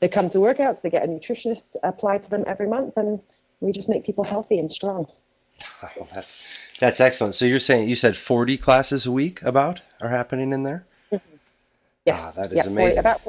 they 0.00 0.08
come 0.08 0.28
to 0.30 0.38
workouts, 0.38 0.82
they 0.82 0.90
get 0.90 1.04
a 1.04 1.08
nutritionist 1.08 1.76
applied 1.82 2.22
to 2.22 2.30
them 2.30 2.44
every 2.46 2.68
month 2.68 2.96
and 2.96 3.20
we 3.60 3.72
just 3.72 3.88
make 3.88 4.04
people 4.04 4.24
healthy 4.24 4.58
and 4.58 4.70
strong. 4.70 5.06
Oh, 5.96 6.08
that's 6.12 6.76
that's 6.80 7.00
excellent. 7.00 7.36
So 7.36 7.44
you're 7.44 7.60
saying 7.60 7.88
you 7.88 7.94
said 7.94 8.16
40 8.16 8.56
classes 8.56 9.06
a 9.06 9.12
week 9.12 9.40
about 9.42 9.80
are 10.00 10.08
happening 10.08 10.52
in 10.52 10.64
there? 10.64 10.86
Yes. 12.08 12.20
Ah, 12.20 12.32
that 12.40 12.52
is 12.52 12.64
yeah, 12.64 12.70
amazing. 12.70 12.98
About, 13.00 13.20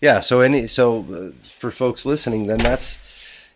Yeah. 0.00 0.20
So 0.20 0.40
any 0.40 0.66
so 0.66 1.00
uh, 1.10 1.32
for 1.42 1.70
folks 1.70 2.04
listening, 2.04 2.46
then 2.46 2.58
that's 2.58 2.96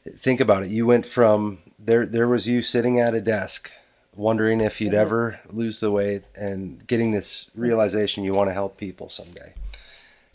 think 0.09 0.41
about 0.41 0.63
it. 0.63 0.71
You 0.71 0.87
went 0.87 1.05
from 1.05 1.59
there. 1.79 2.07
There 2.07 2.27
was 2.27 2.49
you 2.49 2.63
sitting 2.63 2.99
at 2.99 3.15
a 3.15 3.21
desk, 3.21 3.71
wondering 4.17 4.61
if 4.61 4.81
you'd 4.81 4.95
ever 4.95 5.41
lose 5.51 5.81
the 5.81 5.91
weight, 5.91 6.23
and 6.35 6.85
getting 6.87 7.11
this 7.11 7.51
realization 7.55 8.25
you 8.25 8.33
want 8.33 8.49
to 8.49 8.55
help 8.55 8.79
people 8.79 9.09
someday. 9.09 9.55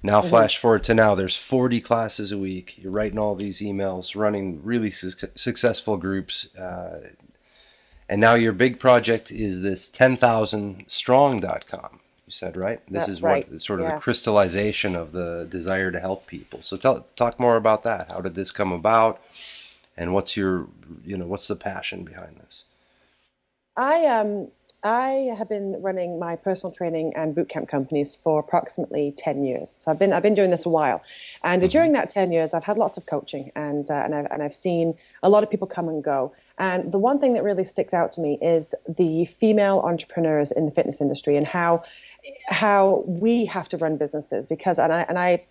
Now, 0.05 0.21
flash 0.21 0.57
forward 0.57 0.83
to 0.83 0.93
now. 0.93 1.15
There's 1.15 1.35
40 1.35 1.81
classes 1.81 2.31
a 2.31 2.37
week. 2.37 2.77
You're 2.77 2.91
writing 2.91 3.17
all 3.17 3.33
these 3.33 3.59
emails, 3.59 4.15
running 4.15 4.63
really 4.63 4.91
su- 4.91 5.29
successful 5.33 5.97
groups, 5.97 6.55
uh, 6.55 7.09
and 8.07 8.21
now 8.21 8.35
your 8.35 8.53
big 8.53 8.79
project 8.79 9.31
is 9.31 9.63
this 9.63 9.89
10,000strong.com. 9.89 11.99
You 12.27 12.31
said 12.31 12.55
right. 12.55 12.81
This 12.87 13.07
That's 13.07 13.09
is 13.09 13.23
right, 13.23 13.47
what 13.47 13.59
sort 13.59 13.81
of 13.81 13.87
the 13.87 13.93
crystallization 13.93 14.95
of 14.95 15.11
the 15.11 15.47
desire 15.49 15.91
to 15.91 15.99
help 15.99 16.27
people. 16.27 16.61
So 16.61 16.77
tell 16.77 17.07
talk 17.15 17.39
more 17.39 17.55
about 17.55 17.81
that. 17.81 18.11
How 18.11 18.21
did 18.21 18.35
this 18.35 18.51
come 18.51 18.71
about, 18.71 19.19
and 19.97 20.13
what's 20.13 20.37
your 20.37 20.67
you 21.03 21.17
know 21.17 21.25
what's 21.25 21.47
the 21.47 21.55
passion 21.55 22.03
behind 22.03 22.37
this? 22.37 22.65
I 23.75 24.05
um 24.05 24.49
I 24.85 25.33
have 25.35 25.49
been 25.49 25.81
running 25.81 26.19
my 26.19 26.35
personal 26.35 26.71
training 26.71 27.13
and 27.15 27.35
bootcamp 27.35 27.67
companies 27.67 28.15
for 28.15 28.39
approximately 28.39 29.11
ten 29.17 29.43
years. 29.43 29.71
So 29.71 29.89
I've 29.89 29.97
been 29.97 30.13
I've 30.13 30.21
been 30.21 30.35
doing 30.35 30.51
this 30.51 30.63
a 30.63 30.69
while, 30.69 31.01
and 31.43 31.67
during 31.71 31.93
that 31.93 32.07
ten 32.09 32.31
years, 32.31 32.53
I've 32.53 32.63
had 32.63 32.77
lots 32.77 32.95
of 32.95 33.07
coaching 33.07 33.51
and 33.55 33.89
uh, 33.89 33.95
and 33.95 34.13
I've 34.13 34.27
and 34.29 34.43
I've 34.43 34.53
seen 34.53 34.93
a 35.23 35.29
lot 35.29 35.41
of 35.41 35.49
people 35.49 35.65
come 35.65 35.89
and 35.89 36.03
go. 36.03 36.33
And 36.59 36.91
the 36.91 36.99
one 36.99 37.19
thing 37.19 37.33
that 37.33 37.43
really 37.43 37.65
sticks 37.65 37.95
out 37.95 38.11
to 38.13 38.21
me 38.21 38.37
is 38.43 38.75
the 38.87 39.25
female 39.25 39.79
entrepreneurs 39.79 40.51
in 40.51 40.67
the 40.67 40.71
fitness 40.71 41.01
industry 41.01 41.35
and 41.35 41.47
how 41.47 41.83
how 42.47 43.03
we 43.07 43.45
have 43.45 43.67
to 43.69 43.77
run 43.77 43.97
businesses 43.97 44.45
because 44.45 44.77
and 44.77 44.93
I 44.93 45.01
and 45.09 45.17
I 45.17 45.43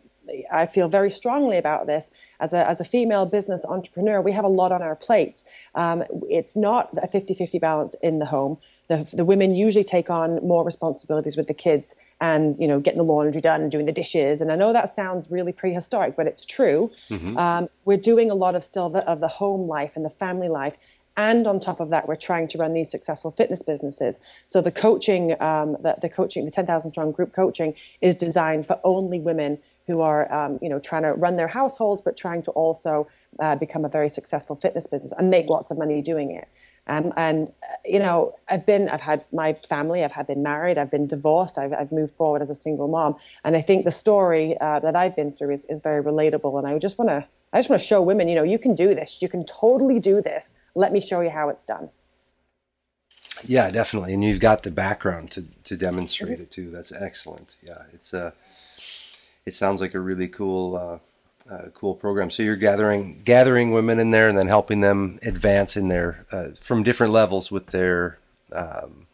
I 0.52 0.66
feel 0.66 0.88
very 0.88 1.10
strongly 1.10 1.58
about 1.58 1.86
this 1.86 2.10
as 2.40 2.52
a, 2.52 2.66
as 2.68 2.80
a 2.80 2.84
female 2.84 3.26
business 3.26 3.64
entrepreneur. 3.64 4.20
We 4.20 4.32
have 4.32 4.44
a 4.44 4.48
lot 4.48 4.72
on 4.72 4.82
our 4.82 4.96
plates. 4.96 5.44
Um, 5.74 6.04
it's 6.30 6.56
not 6.56 6.90
a 7.02 7.08
50 7.08 7.34
50 7.34 7.58
balance 7.58 7.94
in 8.02 8.18
the 8.20 8.26
home. 8.26 8.58
The, 8.88 9.06
the 9.12 9.24
women 9.24 9.54
usually 9.54 9.84
take 9.84 10.10
on 10.10 10.46
more 10.46 10.64
responsibilities 10.64 11.36
with 11.36 11.46
the 11.46 11.54
kids 11.54 11.94
and 12.20 12.56
you 12.58 12.68
know 12.68 12.80
getting 12.80 12.98
the 12.98 13.04
laundry 13.04 13.40
done 13.40 13.62
and 13.62 13.70
doing 13.70 13.86
the 13.86 13.92
dishes. 13.92 14.40
And 14.40 14.52
i 14.52 14.56
know 14.56 14.72
that 14.72 14.94
sounds 14.94 15.30
really 15.30 15.52
prehistoric 15.52 16.16
but 16.16 16.26
it's 16.26 16.44
true. 16.44 16.90
Um, 17.38 17.68
we're 17.84 17.96
doing 17.96 18.30
a 18.30 18.34
lot 18.34 18.54
of 18.54 18.64
still 18.64 18.90
the, 18.90 19.00
of 19.08 19.20
the 19.20 19.28
home 19.28 19.68
life 19.68 19.92
and 19.94 20.04
the 20.04 20.10
family 20.10 20.48
life. 20.48 20.74
And 21.16 21.46
on 21.46 21.60
top 21.60 21.80
of 21.80 21.90
that 21.90 22.08
we're 22.08 22.16
trying 22.16 22.48
to 22.48 22.58
run 22.58 22.74
these 22.74 22.90
successful 22.90 23.30
fitness 23.30 23.62
businesses. 23.62 24.20
So 24.46 24.60
the 24.60 24.72
coaching 24.72 25.40
um, 25.40 25.76
the, 25.80 25.96
the 26.02 26.08
coaching 26.08 26.44
the 26.44 26.50
10000 26.50 26.90
strong 26.90 27.12
group 27.12 27.32
coaching 27.32 27.74
is 28.00 28.14
designed 28.14 28.66
for 28.66 28.78
only 28.84 29.20
women 29.20 29.58
who 29.86 30.00
are 30.00 30.32
um, 30.32 30.58
you 30.62 30.68
know 30.68 30.78
trying 30.78 31.02
to 31.02 31.12
run 31.12 31.36
their 31.36 31.48
households 31.48 32.02
but 32.02 32.16
trying 32.16 32.42
to 32.42 32.50
also 32.52 33.06
uh, 33.40 33.56
become 33.56 33.84
a 33.84 33.88
very 33.88 34.08
successful 34.08 34.56
fitness 34.56 34.86
business 34.86 35.12
and 35.18 35.30
make 35.30 35.48
lots 35.48 35.70
of 35.70 35.78
money 35.78 36.00
doing 36.02 36.30
it. 36.30 36.48
Um, 36.86 37.12
and 37.16 37.48
uh, 37.48 37.76
you 37.84 37.98
know 37.98 38.34
i've 38.48 38.66
been 38.66 38.88
i've 38.90 39.00
had 39.00 39.24
my 39.32 39.54
family 39.66 40.04
i've 40.04 40.12
had 40.12 40.26
been 40.26 40.42
married 40.42 40.76
i've 40.76 40.90
been 40.90 41.06
divorced 41.06 41.56
i've, 41.56 41.72
I've 41.72 41.90
moved 41.90 42.14
forward 42.14 42.42
as 42.42 42.50
a 42.50 42.54
single 42.54 42.88
mom. 42.88 43.16
And 43.44 43.56
i 43.56 43.62
think 43.62 43.84
the 43.84 43.90
story 43.90 44.56
uh, 44.60 44.80
that 44.80 44.94
i've 44.94 45.16
been 45.16 45.32
through 45.32 45.54
is, 45.54 45.64
is 45.66 45.80
very 45.80 46.02
relatable. 46.02 46.58
And 46.58 46.66
i 46.66 46.78
just 46.78 46.98
want 46.98 47.08
to 47.08 47.26
i 47.52 47.58
just 47.58 47.70
want 47.70 47.80
to 47.80 47.86
show 47.86 48.02
women 48.02 48.28
you 48.28 48.34
know 48.34 48.42
you 48.42 48.58
can 48.58 48.74
do 48.74 48.94
this. 48.94 49.22
You 49.22 49.28
can 49.28 49.44
totally 49.44 49.98
do 49.98 50.20
this. 50.20 50.54
Let 50.74 50.92
me 50.92 51.00
show 51.00 51.20
you 51.20 51.30
how 51.30 51.48
it's 51.48 51.64
done. 51.64 51.88
Yeah, 53.46 53.68
definitely, 53.68 54.14
and 54.14 54.22
you've 54.22 54.40
got 54.40 54.62
the 54.62 54.70
background 54.70 55.30
to 55.32 55.44
to 55.64 55.76
demonstrate 55.76 56.40
it 56.40 56.50
too. 56.50 56.70
That's 56.70 56.92
excellent. 56.92 57.56
Yeah, 57.62 57.82
it's 57.92 58.14
uh, 58.14 58.30
it 59.46 59.52
sounds 59.52 59.80
like 59.80 59.94
a 59.94 60.00
really 60.00 60.28
cool. 60.28 60.76
Uh, 60.76 60.98
uh, 61.50 61.68
cool 61.74 61.94
program. 61.94 62.30
So 62.30 62.42
you're 62.42 62.56
gathering 62.56 63.20
gathering 63.22 63.70
women 63.70 63.98
in 63.98 64.12
there 64.12 64.28
and 64.28 64.38
then 64.38 64.46
helping 64.46 64.80
them 64.80 65.18
advance 65.26 65.76
in 65.76 65.88
their 65.88 66.24
uh, 66.32 66.50
from 66.58 66.82
different 66.82 67.12
levels 67.12 67.52
with 67.52 67.66
their 67.66 68.18
um, 68.52 69.04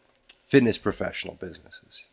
fitness 0.45 0.77
professional 0.77 1.35
businesses. 1.35 2.07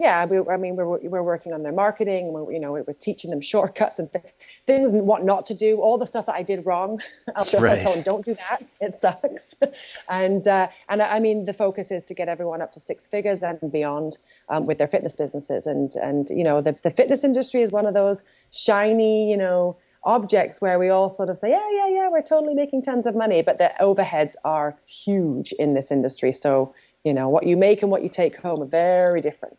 Yeah 0.00 0.24
we, 0.24 0.38
i 0.52 0.56
mean 0.56 0.74
we're, 0.74 0.98
we're 1.08 1.22
working 1.22 1.52
on 1.52 1.62
their 1.62 1.72
marketing 1.72 2.32
we're, 2.32 2.50
you 2.50 2.58
know 2.58 2.72
we're 2.72 2.92
teaching 2.94 3.30
them 3.30 3.40
shortcuts 3.52 3.98
and 3.98 4.10
th- 4.12 4.24
things 4.66 4.92
and 4.92 5.06
what 5.06 5.24
not 5.24 5.46
to 5.46 5.54
do 5.54 5.80
all 5.80 5.98
the 5.98 6.06
stuff 6.06 6.26
that 6.26 6.34
i 6.34 6.42
did 6.42 6.64
wrong. 6.66 7.00
I'll 7.36 7.44
show 7.44 7.60
Right. 7.60 7.78
Tell 7.80 7.92
them 7.92 8.02
don't 8.02 8.24
do 8.24 8.34
that. 8.34 8.62
It 8.80 8.98
sucks. 9.00 9.54
And 10.08 10.46
uh, 10.46 10.68
and 10.88 11.02
i 11.02 11.18
mean 11.20 11.44
the 11.44 11.52
focus 11.52 11.90
is 11.90 12.02
to 12.04 12.14
get 12.14 12.28
everyone 12.28 12.62
up 12.62 12.72
to 12.72 12.80
six 12.80 13.06
figures 13.06 13.42
and 13.42 13.58
beyond 13.70 14.18
um, 14.48 14.66
with 14.66 14.78
their 14.78 14.88
fitness 14.88 15.14
businesses. 15.16 15.66
And 15.66 15.94
and 15.96 16.30
you 16.30 16.42
know 16.42 16.60
the, 16.60 16.74
the 16.82 16.90
fitness 16.90 17.22
industry 17.22 17.62
is 17.62 17.70
one 17.70 17.86
of 17.86 17.94
those 17.94 18.22
shiny 18.50 19.30
you 19.30 19.36
know 19.36 19.76
objects 20.04 20.62
where 20.62 20.78
we 20.78 20.88
all 20.88 21.10
sort 21.10 21.28
of 21.28 21.38
say 21.38 21.50
yeah 21.50 21.68
yeah 21.78 21.88
yeah 21.88 22.08
we're 22.08 22.22
totally 22.22 22.54
making 22.54 22.82
tons 22.82 23.06
of 23.06 23.14
money. 23.14 23.42
But 23.42 23.58
the 23.58 23.70
overheads 23.80 24.34
are 24.44 24.76
huge 24.86 25.52
in 25.52 25.74
this 25.74 25.90
industry. 25.90 26.32
So 26.32 26.74
you 27.04 27.12
know 27.12 27.28
what 27.28 27.46
you 27.46 27.56
make 27.56 27.82
and 27.82 27.90
what 27.90 28.02
you 28.02 28.08
take 28.08 28.36
home 28.36 28.62
are 28.62 28.66
very 28.66 29.20
different 29.20 29.56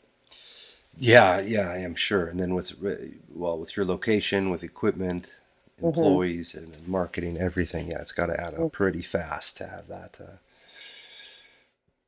Yeah, 1.02 1.42
yeah, 1.42 1.70
I 1.70 1.78
am 1.78 1.96
sure. 1.96 2.28
And 2.28 2.40
then 2.40 2.54
with 2.54 2.76
well, 3.30 3.58
with 3.58 3.76
your 3.76 3.86
location, 3.86 4.50
with 4.50 4.64
equipment, 4.64 5.42
employees, 5.82 6.54
and 6.56 6.74
then 6.74 6.82
marketing, 6.86 7.38
everything. 7.38 7.88
Yeah, 7.88 8.00
it's 8.02 8.12
got 8.12 8.28
to 8.28 8.40
add 8.40 8.54
up 8.54 8.72
pretty 8.72 9.02
fast 9.02 9.58
to 9.58 9.68
have 9.68 9.88
that. 9.88 10.20
Uh, 10.22 10.38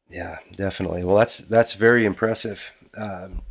yeah, 0.10 0.38
definitely. 0.56 1.04
Well, 1.04 1.16
that's 1.16 1.40
that's 1.40 1.74
very 1.74 2.06
impressive. 2.06 2.72
Um, 2.96 3.42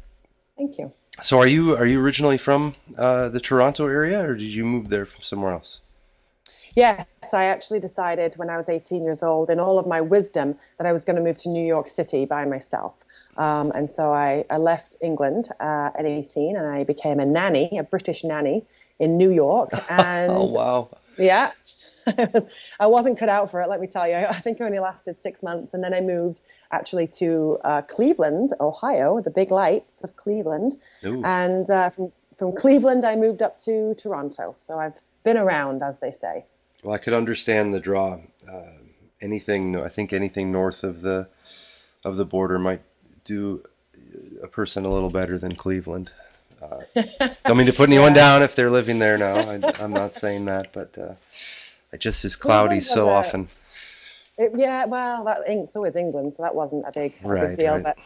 thank 0.57 0.79
you 0.79 0.93
so, 1.21 1.39
are 1.39 1.47
you 1.47 1.77
are 1.77 1.85
you 1.85 2.01
originally 2.01 2.39
from 2.39 2.75
uh, 2.97 3.29
the 3.29 3.39
Toronto 3.39 3.87
area, 3.87 4.27
or 4.27 4.35
did 4.35 4.55
you 4.55 4.65
move 4.65 4.89
there 4.89 5.05
from 5.05 5.23
somewhere 5.23 5.53
else? 5.53 5.83
Yes, 6.75 7.07
I 7.35 7.45
actually 7.45 7.81
decided 7.81 8.35
when 8.37 8.49
I 8.49 8.57
was 8.57 8.71
18 8.71 9.05
years 9.05 9.23
old, 9.23 9.51
in 9.51 9.61
all 9.61 9.79
of 9.79 9.87
my 9.87 10.01
wisdom, 10.01 10.57
that 10.79 10.87
I 10.87 10.93
was 10.93 11.05
going 11.05 11.17
to 11.17 11.23
move 11.23 11.37
to 11.39 11.51
New 11.51 11.65
York 11.65 11.89
City 11.89 12.25
by 12.25 12.47
myself. 12.47 12.95
Um, 13.37 13.73
and 13.75 13.91
so 13.91 14.13
I, 14.13 14.45
I 14.51 14.59
left 14.59 14.97
England 15.01 15.49
uh, 15.59 15.91
at 15.99 16.05
18 16.05 16.57
and 16.57 16.67
I 16.67 16.85
became 16.85 17.19
a 17.21 17.27
nanny, 17.27 17.79
a 17.79 17.83
British 17.83 18.25
nanny 18.25 18.65
in 18.99 19.17
New 19.17 19.31
York. 19.31 19.71
And 19.91 20.31
Oh 20.31 20.45
wow! 20.47 20.91
yeah, 21.19 21.53
I 22.81 22.87
wasn't 22.87 23.19
cut 23.19 23.29
out 23.29 23.51
for 23.51 23.63
it, 23.63 23.69
let 23.69 23.81
me 23.81 23.87
tell 23.87 24.09
you. 24.09 24.15
I 24.15 24.41
think 24.41 24.61
I 24.61 24.65
only 24.65 24.79
lasted 24.79 25.17
six 25.23 25.43
months. 25.43 25.75
And 25.75 25.83
then 25.83 25.95
I 25.95 26.01
moved 26.01 26.41
actually 26.71 27.07
to 27.19 27.59
uh, 27.65 27.83
Cleveland, 27.83 28.51
Ohio, 28.61 29.21
the 29.21 29.31
big 29.31 29.51
lights 29.51 30.01
of 30.03 30.17
Cleveland. 30.17 30.77
Ooh. 31.05 31.23
And 31.25 31.71
uh, 31.71 31.91
from, 31.91 32.13
from 32.37 32.53
Cleveland, 32.53 33.05
I 33.05 33.17
moved 33.17 33.43
up 33.43 33.59
to 33.61 33.95
Toronto. 33.95 34.57
So 34.59 34.79
I've 34.79 34.95
been 35.25 35.37
around, 35.37 35.83
as 35.83 35.99
they 35.99 36.11
say. 36.11 36.45
Well, 36.83 36.95
I 36.95 36.99
could 36.99 37.13
understand 37.13 37.73
the 37.73 37.81
draw. 37.81 38.19
Uh, 38.51 38.63
anything, 39.21 39.79
I 39.81 39.89
think 39.89 40.13
anything 40.13 40.51
north 40.51 40.83
of 40.83 41.03
the 41.03 41.29
of 42.05 42.17
the 42.17 42.25
border 42.25 42.59
might 42.59 42.83
do 43.25 43.63
a 44.43 44.49
person 44.49 44.85
a 44.85 44.91
little 44.91 45.11
better 45.11 45.39
than 45.39 45.55
Cleveland. 45.55 46.11
Uh, 46.63 46.81
don't 47.45 47.57
mean 47.57 47.67
to 47.67 47.73
put 47.73 47.89
anyone 47.89 48.13
down 48.13 48.43
if 48.43 48.55
they're 48.55 48.71
living 48.71 48.99
there 48.99 49.19
now. 49.19 49.37
I, 49.37 49.61
am 49.81 49.93
not 49.93 50.15
saying 50.15 50.45
that, 50.45 50.73
but 50.73 50.97
uh, 50.97 51.15
it 51.93 52.01
just 52.01 52.25
is 52.25 52.37
cloudy 52.37 52.81
so 52.81 53.09
often. 53.09 53.49
It, 54.39 54.53
yeah, 54.57 54.87
well, 54.87 55.25
that 55.25 55.73
so 55.73 55.85
is 55.85 55.97
England, 55.97 56.35
so 56.35 56.43
that 56.43 56.55
wasn't 56.55 56.85
a 56.87 56.93
big, 56.93 57.15
Right, 57.23 57.51
big 57.51 57.59
deal. 57.59 57.75
right. 57.75 57.85
But 57.85 57.99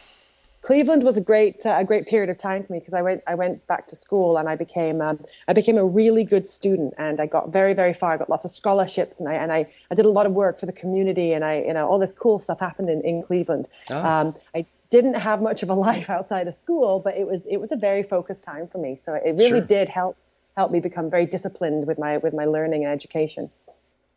Cleveland 0.67 1.03
was 1.03 1.15
a 1.15 1.21
great 1.21 1.65
uh, 1.65 1.77
a 1.77 1.85
great 1.85 2.07
period 2.07 2.29
of 2.29 2.37
time 2.37 2.61
for 2.61 2.73
me 2.73 2.79
because 2.79 2.93
I 2.93 3.01
went 3.01 3.23
I 3.25 3.35
went 3.35 3.65
back 3.67 3.87
to 3.87 3.95
school 3.95 4.37
and 4.37 4.49
I 4.49 4.55
became 4.57 4.99
um, 4.99 5.23
I 5.47 5.53
became 5.53 5.77
a 5.77 5.85
really 5.85 6.25
good 6.25 6.45
student 6.45 6.93
and 6.97 7.21
I 7.21 7.25
got 7.25 7.53
very 7.53 7.73
very 7.73 7.93
far. 7.93 8.11
I 8.11 8.17
got 8.17 8.29
lots 8.29 8.43
of 8.43 8.51
scholarships 8.51 9.21
and 9.21 9.29
I 9.29 9.35
and 9.35 9.53
I, 9.53 9.67
I 9.89 9.95
did 9.95 10.05
a 10.05 10.09
lot 10.09 10.25
of 10.25 10.33
work 10.33 10.59
for 10.59 10.65
the 10.65 10.73
community 10.73 11.31
and 11.31 11.45
I 11.45 11.61
you 11.61 11.73
know 11.73 11.87
all 11.87 11.99
this 11.99 12.11
cool 12.11 12.37
stuff 12.37 12.59
happened 12.59 12.89
in, 12.89 13.01
in 13.03 13.23
Cleveland. 13.23 13.69
Ah. 13.89 14.19
Um, 14.19 14.35
I 14.53 14.65
didn't 14.89 15.15
have 15.15 15.41
much 15.41 15.63
of 15.63 15.69
a 15.69 15.73
life 15.89 16.09
outside 16.09 16.47
of 16.47 16.53
school, 16.53 16.99
but 16.99 17.15
it 17.17 17.27
was 17.27 17.41
it 17.49 17.57
was 17.57 17.71
a 17.71 17.75
very 17.75 18.03
focused 18.03 18.43
time 18.43 18.67
for 18.67 18.77
me. 18.77 18.95
So 18.95 19.13
it 19.13 19.31
really 19.35 19.49
Sure. 19.49 19.61
did 19.61 19.89
help 19.89 20.17
help 20.55 20.71
me 20.71 20.79
become 20.79 21.09
very 21.09 21.25
disciplined 21.25 21.87
with 21.87 21.97
my 21.99 22.17
with 22.17 22.33
my 22.33 22.45
learning 22.45 22.83
and 22.83 22.91
education. 22.93 23.51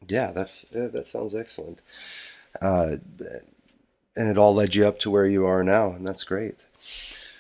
Yeah, 0.09 0.33
that's 0.33 0.65
uh, 0.75 0.89
that 0.93 1.07
sounds 1.07 1.35
excellent. 1.35 1.83
Uh, 2.61 2.97
and 4.17 4.29
it 4.29 4.37
all 4.37 4.55
led 4.55 4.75
you 4.75 4.87
up 4.87 4.99
to 5.01 5.11
where 5.11 5.27
you 5.27 5.47
are 5.47 5.63
now, 5.63 5.93
and 5.93 6.05
that's 6.07 6.25
great. 6.25 6.67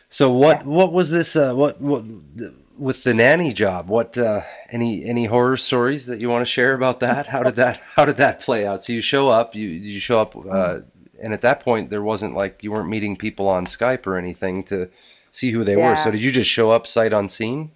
So 0.08 0.30
what 0.30 0.64
what 0.66 0.92
was 0.92 1.10
this? 1.10 1.36
Uh, 1.36 1.54
what 1.54 1.80
what 1.80 2.04
with 2.78 3.04
the 3.04 3.14
nanny 3.14 3.52
job? 3.52 3.88
What 3.88 4.16
uh, 4.18 4.40
any 4.70 5.04
any 5.04 5.26
horror 5.26 5.56
stories 5.56 6.06
that 6.06 6.20
you 6.20 6.28
want 6.28 6.42
to 6.42 6.50
share 6.50 6.74
about 6.74 7.00
that? 7.00 7.28
How 7.28 7.42
did 7.42 7.56
that 7.56 7.80
how 7.96 8.04
did 8.04 8.16
that 8.16 8.40
play 8.40 8.66
out? 8.66 8.82
So 8.82 8.92
you 8.92 9.00
show 9.00 9.28
up, 9.28 9.54
you 9.54 9.68
you 9.68 10.00
show 10.00 10.20
up, 10.20 10.34
uh, 10.36 10.80
and 11.20 11.32
at 11.32 11.40
that 11.42 11.60
point 11.60 11.90
there 11.90 12.02
wasn't 12.02 12.34
like 12.34 12.62
you 12.62 12.72
weren't 12.72 12.88
meeting 12.88 13.16
people 13.16 13.48
on 13.48 13.66
Skype 13.66 14.06
or 14.06 14.16
anything 14.16 14.62
to 14.64 14.88
see 14.90 15.50
who 15.50 15.64
they 15.64 15.76
were. 15.76 15.96
So 15.96 16.10
did 16.10 16.20
you 16.20 16.30
just 16.30 16.50
show 16.50 16.70
up 16.70 16.86
sight 16.86 17.12
unseen? 17.12 17.70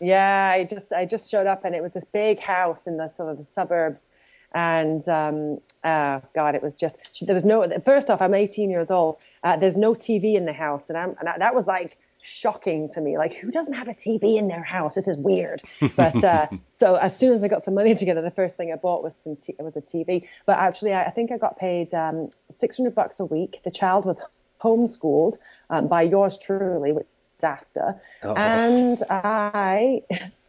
Yeah, 0.00 0.50
I 0.54 0.64
just 0.64 0.92
I 0.92 1.04
just 1.04 1.30
showed 1.30 1.46
up 1.46 1.64
and 1.64 1.74
it 1.74 1.82
was 1.82 1.92
this 1.92 2.04
big 2.04 2.40
house 2.40 2.86
in 2.86 2.96
the 2.96 3.08
sort 3.08 3.30
of 3.30 3.38
the 3.38 3.46
suburbs, 3.50 4.08
and 4.52 5.08
um, 5.08 5.60
uh, 5.84 6.20
God, 6.34 6.54
it 6.54 6.62
was 6.62 6.74
just 6.74 6.96
there 7.24 7.34
was 7.34 7.44
no. 7.44 7.66
First 7.84 8.10
off, 8.10 8.20
I'm 8.20 8.34
18 8.34 8.68
years 8.68 8.90
old. 8.90 9.18
Uh, 9.44 9.56
there's 9.56 9.76
no 9.76 9.94
TV 9.94 10.34
in 10.34 10.44
the 10.44 10.52
house, 10.52 10.88
and 10.88 10.98
I'm 10.98 11.14
and 11.20 11.28
I, 11.28 11.38
that 11.38 11.54
was 11.54 11.66
like 11.66 11.98
shocking 12.22 12.88
to 12.88 13.00
me. 13.00 13.18
Like, 13.18 13.34
who 13.34 13.50
doesn't 13.50 13.74
have 13.74 13.88
a 13.88 13.94
TV 13.94 14.38
in 14.38 14.48
their 14.48 14.62
house? 14.62 14.94
This 14.94 15.08
is 15.08 15.16
weird. 15.16 15.60
But 15.96 16.22
uh, 16.24 16.46
so 16.72 16.94
as 16.94 17.16
soon 17.16 17.32
as 17.32 17.44
I 17.44 17.48
got 17.48 17.64
some 17.64 17.74
money 17.74 17.94
together, 17.94 18.22
the 18.22 18.30
first 18.30 18.56
thing 18.56 18.72
I 18.72 18.76
bought 18.76 19.02
was 19.02 19.16
some 19.22 19.36
t- 19.36 19.54
was 19.58 19.76
a 19.76 19.82
TV. 19.82 20.26
But 20.46 20.58
actually, 20.58 20.94
I, 20.94 21.04
I 21.04 21.10
think 21.10 21.30
I 21.30 21.36
got 21.36 21.58
paid 21.58 21.92
um, 21.92 22.30
600 22.56 22.94
bucks 22.94 23.20
a 23.20 23.24
week. 23.24 23.60
The 23.64 23.70
child 23.70 24.04
was 24.04 24.22
homeschooled 24.62 25.38
um, 25.68 25.88
by 25.88 26.02
yours 26.02 26.38
truly, 26.38 26.92
with 26.92 27.06
disaster. 27.42 28.00
Oh. 28.22 28.34
And 28.34 29.02
I 29.10 30.02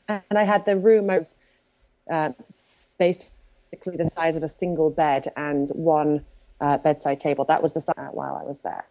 and 0.08 0.38
I 0.38 0.44
had 0.44 0.66
the 0.66 0.78
room 0.78 1.10
I 1.10 1.18
was 1.18 1.36
uh, 2.10 2.30
basically 3.00 3.98
the 3.98 4.10
size 4.10 4.36
of 4.36 4.44
a 4.44 4.48
single 4.48 4.92
bed 4.92 5.32
and 5.36 5.70
one 5.70 6.26
uh, 6.62 6.78
bedside 6.78 7.20
table. 7.20 7.46
That 7.46 7.64
was 7.64 7.74
the 7.74 7.82
size 7.82 8.10
while 8.12 8.36
I 8.36 8.44
was 8.44 8.62
there. 8.62 8.86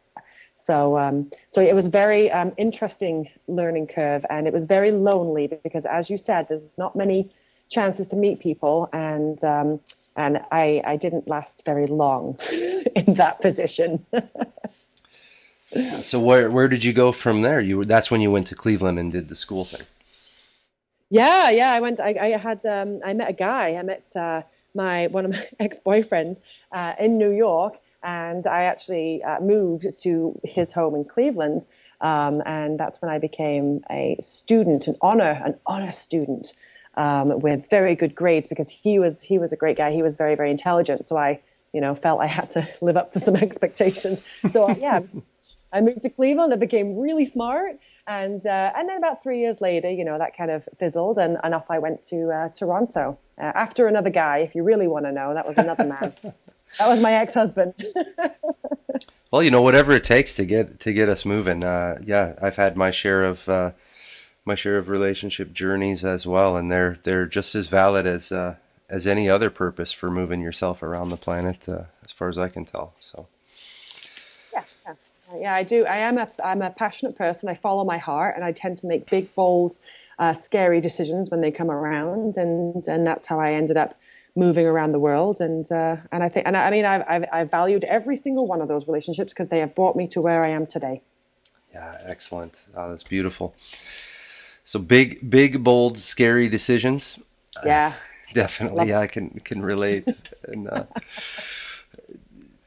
So, 0.62 0.96
um, 0.96 1.29
so 1.48 1.61
it 1.61 1.75
was 1.75 1.87
very 1.87 2.31
um, 2.31 2.53
interesting 2.57 3.29
learning 3.48 3.88
curve, 3.88 4.25
and 4.31 4.46
it 4.46 4.53
was 4.53 4.64
very 4.64 4.92
lonely 4.92 5.48
because, 5.48 5.87
as 5.87 6.09
you 6.09 6.16
said, 6.16 6.46
there's 6.48 6.70
not 6.79 6.94
many 6.94 7.29
chances 7.68 8.07
to 8.09 8.16
meet 8.16 8.38
people, 8.38 8.88
and 8.92 9.42
um, 9.42 9.81
and 10.16 10.40
I, 10.53 10.81
I 10.87 10.96
didn't 10.96 11.27
last 11.27 11.64
very 11.64 11.87
long 11.88 12.38
in 12.94 13.14
that 13.14 13.40
position. 13.40 14.07
So 16.03 16.20
where 16.20 16.48
where 16.51 16.68
did 16.68 16.85
you 16.85 16.92
go 16.92 17.11
from 17.11 17.42
there? 17.42 17.61
You 17.61 17.79
were- 17.79 17.85
that's 17.85 18.11
when 18.11 18.20
you 18.20 18.31
went 18.31 18.46
to 18.48 18.55
Cleveland 18.55 18.98
and 19.01 19.11
did 19.11 19.29
the 19.29 19.35
school 19.35 19.64
thing. 19.64 19.87
Yeah, 21.11 21.51
yeah. 21.51 21.72
I 21.72 21.81
went. 21.81 21.98
I, 21.98 22.14
I 22.20 22.38
had. 22.38 22.64
Um, 22.66 23.01
I 23.05 23.14
met 23.14 23.29
a 23.31 23.33
guy. 23.33 23.75
I 23.75 23.83
met 23.83 24.14
uh, 24.14 24.42
my 24.75 25.09
one 25.09 25.25
of 25.25 25.33
my 25.33 25.44
ex 25.61 25.81
boyfriends 25.85 26.40
uh, 26.70 26.92
in 27.01 27.18
New 27.18 27.31
York, 27.31 27.79
and 28.03 28.47
I 28.47 28.65
actually 28.65 29.23
uh, 29.23 29.41
moved 29.41 29.87
to 30.03 30.41
his 30.45 30.73
home 30.73 30.95
in 30.95 31.05
Cleveland. 31.05 31.67
Um, 32.01 32.43
and 32.47 32.79
that's 32.79 33.01
when 33.01 33.11
I 33.11 33.19
became 33.19 33.85
a 33.91 34.17
student, 34.21 34.88
an 34.88 34.97
honor, 35.01 35.41
an 35.45 35.57
honor 35.67 35.93
student, 35.93 36.53
um, 36.97 37.41
with 37.41 37.69
very 37.71 37.95
good 37.95 38.15
grades 38.15 38.47
because 38.47 38.69
he 38.69 38.99
was 38.99 39.23
he 39.23 39.38
was 39.38 39.53
a 39.53 39.57
great 39.57 39.77
guy. 39.77 39.93
He 39.93 40.03
was 40.03 40.17
very 40.17 40.35
very 40.35 40.51
intelligent. 40.51 41.07
So 41.07 41.17
I, 41.17 41.41
you 41.73 41.81
know, 41.81 41.95
felt 41.95 42.21
I 42.21 42.27
had 42.27 42.51
to 42.51 42.69
live 42.81 42.97
up 42.97 43.12
to 43.12 43.21
some 43.21 43.37
expectations. 43.47 44.27
So 44.51 44.71
yeah, 44.71 45.01
I 45.73 45.81
moved 45.81 46.03
to 46.03 46.11
Cleveland. 46.11 46.53
I 46.53 46.57
became 46.57 46.97
really 46.97 47.25
smart, 47.25 47.79
and 48.07 48.45
uh, 48.45 48.73
and 48.77 48.88
then 48.88 48.99
about 48.99 49.23
three 49.23 49.38
years 49.41 49.61
later, 49.61 49.91
you 49.91 50.05
know, 50.05 50.19
that 50.19 50.37
kind 50.37 50.51
of 50.51 50.69
fizzled, 50.79 51.19
and, 51.19 51.38
and 51.45 51.55
off 51.55 51.71
I 51.71 51.79
went 51.79 52.03
to 52.05 52.31
uh, 52.31 52.49
Toronto 52.49 53.19
uh, 53.38 53.53
after 53.55 53.87
another 53.87 54.11
guy. 54.11 54.38
If 54.38 54.55
you 54.55 54.65
really 54.65 54.88
want 54.88 55.07
to 55.07 55.12
know, 55.12 55.35
that 55.35 55.47
was 55.47 55.57
another 55.57 55.85
man. 55.85 56.12
that 56.78 56.88
was 56.88 57.00
my 57.00 57.12
ex-husband. 57.12 57.74
Well, 59.32 59.42
you 59.42 59.50
know, 59.50 59.62
whatever 59.62 59.92
it 59.92 60.04
takes 60.04 60.35
to 60.35 60.44
get 60.44 60.78
to 60.80 60.92
get 60.92 61.08
us 61.08 61.24
moving. 61.24 61.64
Uh, 61.64 61.96
yeah, 62.04 62.35
I've 62.42 62.56
had 62.56 62.76
my 62.76 62.90
share 62.90 63.24
of 63.24 63.48
uh, 63.48 63.70
my 64.44 64.54
share 64.54 64.76
of 64.76 64.90
relationship 64.90 65.54
journeys 65.54 66.04
as 66.04 66.26
well, 66.26 66.54
and 66.54 66.70
they're 66.70 66.98
they're 67.02 67.26
just 67.26 67.54
as 67.54 67.68
valid 67.68 68.06
as 68.06 68.30
uh, 68.30 68.56
as 68.90 69.06
any 69.06 69.30
other 69.30 69.48
purpose 69.48 69.90
for 69.90 70.11
moving 70.11 70.42
yourself 70.42 70.82
around 70.82 71.08
the 71.08 71.16
planet, 71.16 71.66
uh, 71.66 71.85
as 72.04 72.12
far 72.12 72.28
as 72.28 72.37
I 72.37 72.50
can 72.50 72.66
tell. 72.66 72.92
So, 72.98 73.26
yeah, 74.52 74.64
yeah, 74.85 74.94
yeah. 75.38 75.54
I 75.54 75.62
do. 75.62 75.87
I 75.87 75.96
am 75.96 76.18
a 76.18 76.28
I'm 76.44 76.61
a 76.61 76.68
passionate 76.68 77.16
person. 77.16 77.48
I 77.48 77.54
follow 77.54 77.85
my 77.85 77.96
heart, 77.96 78.37
and 78.37 78.44
I 78.44 78.52
tend 78.52 78.76
to 78.78 78.87
make 78.87 79.08
big, 79.08 79.35
bold, 79.35 79.76
uh, 80.18 80.35
scary 80.35 80.82
decisions 80.82 81.30
when 81.30 81.40
they 81.40 81.50
come 81.50 81.70
around, 81.70 82.37
and 82.37 82.87
and 82.87 83.06
that's 83.06 83.26
how 83.26 83.40
I 83.40 83.54
ended 83.54 83.78
up 83.78 83.98
moving 84.35 84.66
around 84.66 84.92
the 84.92 84.99
world. 84.99 85.40
And 85.40 85.71
uh, 85.71 85.97
and 86.11 86.23
I 86.23 86.29
think, 86.29 86.47
and 86.47 86.57
I, 86.57 86.66
I 86.66 86.71
mean, 86.71 86.85
I've, 86.85 87.05
I've 87.09 87.25
I've 87.33 87.51
valued 87.51 87.85
every 87.85 88.16
single 88.16 88.47
one 88.47 88.61
of 88.62 88.68
those 88.68 88.87
relationships 88.87 89.33
because 89.33 89.49
they 89.49 89.59
have 89.61 89.75
brought 89.75 89.97
me 89.97 90.07
to 90.09 90.21
where 90.21 90.45
I 90.45 90.49
am 90.49 90.66
today. 90.66 91.03
yeah, 91.75 91.97
excellent. 92.07 92.64
Oh, 92.77 92.88
that's 92.90 93.05
beautiful. 93.05 93.55
So 94.64 94.79
big, 94.79 95.29
big, 95.29 95.62
bold, 95.64 95.97
scary 95.99 96.49
decisions. 96.49 97.18
Yeah. 97.64 97.92
Definitely, 98.33 98.95
I 98.95 99.07
can 99.09 99.31
can 99.45 99.61
relate. 99.61 100.09
and 100.49 100.66
uh, 100.68 100.85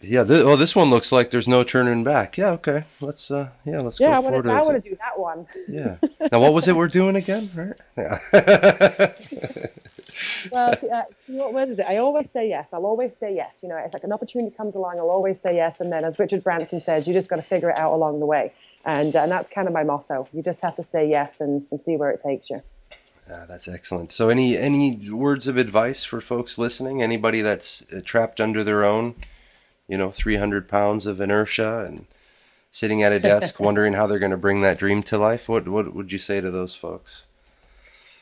yeah, 0.02 0.24
th- 0.24 0.44
oh, 0.46 0.56
this 0.56 0.76
one 0.76 0.92
looks 0.92 1.12
like 1.12 1.32
there's 1.32 1.48
no 1.48 1.64
turning 1.64 2.04
back. 2.04 2.38
Yeah, 2.38 2.52
okay, 2.52 2.84
let's 3.02 3.32
uh, 3.32 3.50
yeah, 3.66 3.80
let's 3.82 4.00
Yeah, 4.00 4.10
I 4.20 4.22
go 4.22 4.22
want 4.22 4.26
forward. 4.28 4.44
to. 4.44 4.52
I 4.52 4.62
want 4.62 4.84
to 4.84 4.90
do 4.90 4.96
that 4.98 5.18
one. 5.18 5.48
Yeah. 5.68 5.96
Now, 6.32 6.40
what 6.42 6.54
was 6.54 6.68
it 6.68 6.76
we're 6.76 6.88
doing 6.88 7.16
again? 7.16 7.50
Right? 7.56 7.80
Yeah. 7.98 8.18
Well, 10.52 10.76
see, 10.78 10.90
uh, 10.90 11.04
what 11.28 11.54
word 11.54 11.70
is 11.70 11.80
it? 11.80 11.86
I 11.88 11.98
always 11.98 12.32
say 12.32 12.48
yes. 12.48 12.70
I'll 12.72 12.86
always 12.86 13.16
say 13.16 13.36
yes. 13.36 13.62
You 13.62 13.70
know, 13.70 13.78
it's 13.78 13.94
like 13.94 14.04
an 14.04 14.14
opportunity 14.14 14.56
comes 14.56 14.76
along, 14.76 14.98
I'll 14.98 15.10
always 15.10 15.40
say 15.40 15.56
yes. 15.56 15.82
And 15.82 15.92
then, 15.92 16.06
as 16.06 16.20
Richard 16.20 16.44
Branson 16.44 16.82
says, 16.82 17.08
you 17.08 17.14
just 17.14 17.30
got 17.30 17.38
to 17.38 17.42
figure 17.42 17.70
it 17.70 17.78
out 17.78 17.94
along 17.94 18.20
the 18.20 18.26
way. 18.26 18.54
And 18.86 19.16
and 19.16 19.32
that's 19.32 19.50
kind 19.50 19.68
of 19.68 19.74
my 19.74 19.84
motto. 19.84 20.28
You 20.34 20.42
just 20.42 20.62
have 20.62 20.76
to 20.76 20.84
say 20.84 21.10
yes 21.10 21.42
and, 21.42 21.66
and 21.72 21.82
see 21.84 21.98
where 21.98 22.12
it 22.12 22.20
takes 22.20 22.50
you. 22.50 22.62
Ah, 23.30 23.46
that's 23.48 23.68
excellent. 23.68 24.12
So, 24.12 24.30
any 24.30 24.56
any 24.56 25.10
words 25.10 25.48
of 25.48 25.58
advice 25.58 26.04
for 26.04 26.22
folks 26.22 26.58
listening? 26.58 27.02
Anybody 27.02 27.42
that's 27.42 27.92
uh, 27.92 28.02
trapped 28.06 28.40
under 28.40 28.64
their 28.64 28.84
own, 28.84 29.16
you 29.88 29.98
know, 29.98 30.12
three 30.12 30.36
hundred 30.36 30.70
pounds 30.70 31.08
of 31.08 31.20
inertia 31.20 31.86
and 31.88 32.06
sitting 32.70 33.02
at 33.02 33.12
a 33.12 33.20
desk, 33.20 33.60
wondering 33.60 33.94
how 33.94 34.06
they're 34.06 34.20
going 34.20 34.32
to 34.32 34.38
bring 34.38 34.62
that 34.62 34.78
dream 34.78 35.02
to 35.04 35.18
life? 35.18 35.50
What 35.50 35.68
what 35.68 35.96
would 35.96 36.12
you 36.12 36.20
say 36.20 36.40
to 36.40 36.52
those 36.52 36.76
folks? 36.76 37.28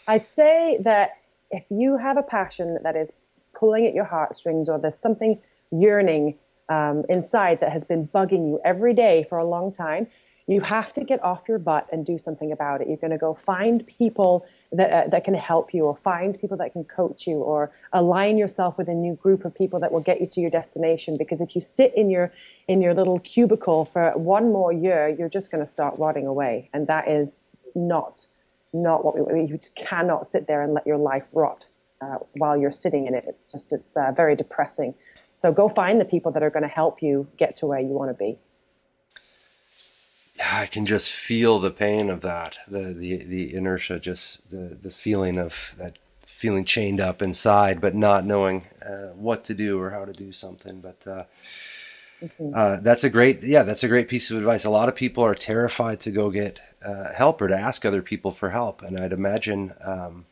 I'd 0.07 0.27
say 0.27 0.77
that 0.81 1.17
if 1.53 1.65
you 1.69 1.97
have 1.97 2.17
a 2.17 2.23
passion 2.23 2.79
that 2.83 2.95
is 2.95 3.13
pulling 3.53 3.85
at 3.85 3.93
your 3.93 4.05
heartstrings 4.05 4.67
or 4.67 4.79
there's 4.79 4.97
something 4.97 5.39
yearning 5.71 6.37
um, 6.69 7.03
inside 7.07 7.59
that 7.61 7.71
has 7.71 7.83
been 7.83 8.07
bugging 8.07 8.47
you 8.47 8.59
every 8.65 8.93
day 8.93 9.25
for 9.29 9.37
a 9.37 9.45
long 9.45 9.71
time, 9.71 10.07
you 10.47 10.59
have 10.59 10.91
to 10.91 11.03
get 11.03 11.23
off 11.23 11.43
your 11.47 11.59
butt 11.59 11.87
and 11.93 12.05
do 12.05 12.17
something 12.17 12.51
about 12.51 12.81
it. 12.81 12.87
You're 12.87 12.97
going 12.97 13.11
to 13.11 13.17
go 13.17 13.33
find 13.33 13.85
people 13.87 14.45
that, 14.73 14.91
uh, 14.91 15.09
that 15.09 15.23
can 15.23 15.35
help 15.35 15.73
you 15.73 15.85
or 15.85 15.95
find 15.95 16.37
people 16.37 16.57
that 16.57 16.73
can 16.73 16.83
coach 16.83 17.27
you 17.27 17.35
or 17.35 17.71
align 17.93 18.37
yourself 18.37 18.77
with 18.77 18.89
a 18.89 18.93
new 18.93 19.15
group 19.15 19.45
of 19.45 19.55
people 19.55 19.79
that 19.79 19.91
will 19.91 20.01
get 20.01 20.19
you 20.19 20.27
to 20.27 20.41
your 20.41 20.49
destination 20.49 21.17
because 21.17 21.39
if 21.39 21.55
you 21.55 21.61
sit 21.61 21.93
in 21.95 22.09
your 22.09 22.31
in 22.67 22.81
your 22.81 22.93
little 22.93 23.19
cubicle 23.19 23.85
for 23.85 24.11
one 24.17 24.51
more 24.51 24.73
year 24.73 25.07
you're 25.07 25.29
just 25.29 25.49
going 25.49 25.63
to 25.63 25.69
start 25.69 25.97
rotting 25.97 26.27
away 26.27 26.69
and 26.73 26.87
that 26.87 27.07
is 27.07 27.49
not 27.73 28.27
not 28.73 29.05
what 29.05 29.15
we, 29.15 29.41
you 29.41 29.57
just 29.57 29.75
cannot 29.75 30.27
sit 30.27 30.47
there 30.47 30.61
and 30.63 30.73
let 30.73 30.85
your 30.87 30.97
life 30.97 31.27
rot. 31.33 31.67
uh, 32.03 32.17
while 32.33 32.57
you're 32.57 32.71
sitting 32.71 33.07
in 33.07 33.13
it. 33.13 33.25
It's 33.27 33.51
just 33.51 33.73
it's 33.73 33.95
uh, 33.95 34.11
very 34.15 34.35
depressing. 34.35 34.93
So 35.35 35.51
go 35.51 35.69
find 35.69 35.99
the 35.99 36.05
people 36.05 36.31
that 36.33 36.43
are 36.43 36.49
going 36.49 36.63
to 36.63 36.69
help 36.69 37.01
you 37.01 37.27
get 37.37 37.55
to 37.57 37.65
where 37.65 37.79
you 37.79 37.87
want 37.87 38.11
to 38.11 38.13
be. 38.13 38.37
I 40.43 40.65
can 40.65 40.85
just 40.85 41.11
feel 41.11 41.59
the 41.59 41.71
pain 41.71 42.09
of 42.09 42.21
that, 42.21 42.57
the 42.67 42.93
the 42.93 43.17
the 43.23 43.53
inertia, 43.53 43.99
just 43.99 44.49
the 44.51 44.77
the 44.81 44.91
feeling 44.91 45.37
of 45.37 45.75
that 45.77 45.99
feeling 46.25 46.65
chained 46.65 46.99
up 46.99 47.21
inside, 47.21 47.79
but 47.79 47.95
not 47.95 48.25
knowing 48.25 48.65
uh, 48.85 49.09
what 49.15 49.43
to 49.45 49.53
do 49.53 49.79
or 49.79 49.91
how 49.91 50.05
to 50.05 50.13
do 50.13 50.31
something. 50.31 50.81
But 50.81 51.07
uh, 52.23 52.55
uh, 52.55 52.79
that's 52.81 53.03
a 53.03 53.09
great, 53.09 53.43
yeah, 53.43 53.63
that's 53.63 53.83
a 53.83 53.87
great 53.87 54.07
piece 54.07 54.31
of 54.31 54.37
advice. 54.37 54.65
A 54.65 54.69
lot 54.69 54.89
of 54.89 54.95
people 54.95 55.23
are 55.23 55.35
terrified 55.35 55.99
to 56.01 56.11
go 56.11 56.29
get 56.29 56.59
uh, 56.85 57.13
help 57.13 57.41
or 57.41 57.47
to 57.47 57.55
ask 57.55 57.85
other 57.85 58.01
people 58.01 58.31
for 58.31 58.51
help, 58.51 58.81
and 58.81 58.97
I'd 58.97 59.13
imagine. 59.13 59.73
Um, 59.85 60.25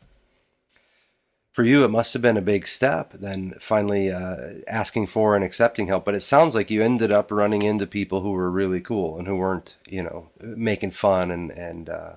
for 1.52 1.64
you, 1.64 1.84
it 1.84 1.90
must 1.90 2.14
have 2.14 2.22
been 2.22 2.38
a 2.38 2.42
big 2.42 2.66
step 2.66 3.12
then 3.12 3.50
finally 3.60 4.10
uh, 4.10 4.54
asking 4.66 5.06
for 5.06 5.36
and 5.36 5.44
accepting 5.44 5.86
help. 5.86 6.04
But 6.04 6.14
it 6.14 6.22
sounds 6.22 6.54
like 6.54 6.70
you 6.70 6.82
ended 6.82 7.12
up 7.12 7.30
running 7.30 7.60
into 7.60 7.86
people 7.86 8.22
who 8.22 8.32
were 8.32 8.50
really 8.50 8.80
cool 8.80 9.18
and 9.18 9.28
who 9.28 9.36
weren't, 9.36 9.76
you 9.86 10.02
know, 10.02 10.30
making 10.40 10.92
fun 10.92 11.30
and, 11.30 11.50
and, 11.50 11.88
uh, 11.90 12.12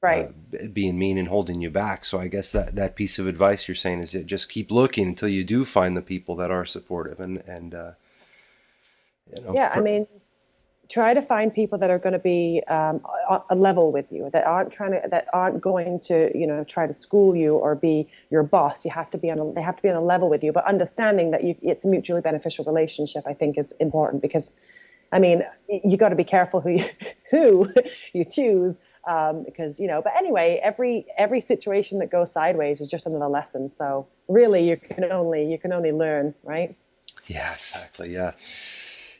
Right. 0.00 0.30
uh, 0.54 0.68
being 0.72 0.96
mean 0.96 1.18
and 1.18 1.26
holding 1.26 1.60
you 1.60 1.70
back. 1.70 2.04
So 2.04 2.20
I 2.20 2.28
guess 2.28 2.52
that, 2.52 2.76
that 2.76 2.94
piece 2.94 3.18
of 3.18 3.26
advice 3.26 3.66
you're 3.66 3.74
saying 3.74 3.98
is 3.98 4.12
that 4.12 4.26
just 4.26 4.48
keep 4.48 4.70
looking 4.70 5.08
until 5.08 5.28
you 5.28 5.42
do 5.42 5.64
find 5.64 5.96
the 5.96 6.02
people 6.02 6.36
that 6.36 6.52
are 6.52 6.64
supportive 6.64 7.18
and, 7.18 7.38
and, 7.38 7.74
uh, 7.74 7.90
you 9.34 9.42
know, 9.42 9.54
yeah, 9.54 9.72
I 9.74 9.80
mean, 9.80 10.06
try 10.88 11.12
to 11.12 11.20
find 11.20 11.52
people 11.52 11.78
that 11.78 11.90
are 11.90 11.98
going 11.98 12.14
to 12.14 12.18
be 12.18 12.62
um, 12.68 13.00
a, 13.28 13.42
a 13.50 13.54
level 13.54 13.92
with 13.92 14.10
you, 14.10 14.30
that 14.32 14.44
aren't 14.44 14.72
trying 14.72 14.92
to, 14.92 15.02
that 15.08 15.26
aren't 15.32 15.60
going 15.60 16.00
to, 16.00 16.30
you 16.34 16.46
know, 16.46 16.64
try 16.64 16.86
to 16.86 16.92
school 16.92 17.36
you 17.36 17.54
or 17.54 17.74
be 17.74 18.08
your 18.30 18.42
boss. 18.42 18.84
You 18.84 18.90
have 18.92 19.10
to 19.10 19.18
be 19.18 19.30
on, 19.30 19.38
a, 19.38 19.52
they 19.52 19.60
have 19.60 19.76
to 19.76 19.82
be 19.82 19.90
on 19.90 19.96
a 19.96 20.04
level 20.04 20.30
with 20.30 20.42
you, 20.42 20.52
but 20.52 20.64
understanding 20.66 21.30
that 21.32 21.44
you, 21.44 21.54
it's 21.62 21.84
a 21.84 21.88
mutually 21.88 22.22
beneficial 22.22 22.64
relationship, 22.64 23.24
I 23.26 23.34
think, 23.34 23.58
is 23.58 23.72
important 23.72 24.22
because, 24.22 24.52
I 25.12 25.18
mean, 25.18 25.42
you 25.68 25.96
got 25.98 26.08
to 26.08 26.16
be 26.16 26.24
careful 26.24 26.60
who 26.60 26.70
you, 26.70 26.84
who 27.30 27.72
you 28.12 28.24
choose. 28.24 28.80
Um, 29.06 29.42
because 29.44 29.80
you 29.80 29.86
know, 29.86 30.02
but 30.02 30.12
anyway, 30.18 30.60
every 30.62 31.06
every 31.16 31.40
situation 31.40 31.98
that 32.00 32.10
goes 32.10 32.30
sideways 32.30 32.82
is 32.82 32.90
just 32.90 33.06
another 33.06 33.28
lesson. 33.28 33.72
So 33.74 34.06
really, 34.26 34.68
you 34.68 34.76
can 34.76 35.04
only 35.04 35.50
you 35.50 35.56
can 35.56 35.72
only 35.72 35.92
learn, 35.92 36.34
right? 36.42 36.76
Yeah, 37.26 37.54
exactly. 37.54 38.12
Yeah. 38.12 38.32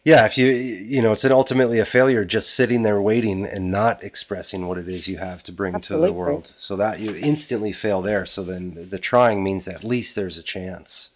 Yeah, 0.09 0.25
if 0.25 0.38
you 0.38 0.47
you 0.47 1.03
know, 1.03 1.12
it's 1.12 1.25
an 1.25 1.33
ultimately 1.33 1.79
a 1.81 1.85
failure 1.85 2.25
just 2.25 2.55
sitting 2.55 2.83
there 2.83 3.01
waiting 3.12 3.44
and 3.44 3.71
not 3.71 4.03
expressing 4.03 4.66
what 4.66 4.79
it 4.79 4.88
is 4.88 5.07
you 5.07 5.18
have 5.18 5.42
to 5.42 5.53
bring 5.53 5.83
to 5.83 5.99
the 5.99 6.12
world. 6.21 6.47
So 6.57 6.77
that 6.77 6.99
you 6.99 7.14
instantly 7.14 7.73
fail 7.73 8.01
there. 8.01 8.25
So 8.25 8.42
then 8.42 8.73
the, 8.75 8.85
the 8.94 8.99
trying 8.99 9.44
means 9.44 9.68
at 9.68 9.85
least 9.85 10.16
there's 10.16 10.38
a 10.38 10.42
chance. 10.42 11.11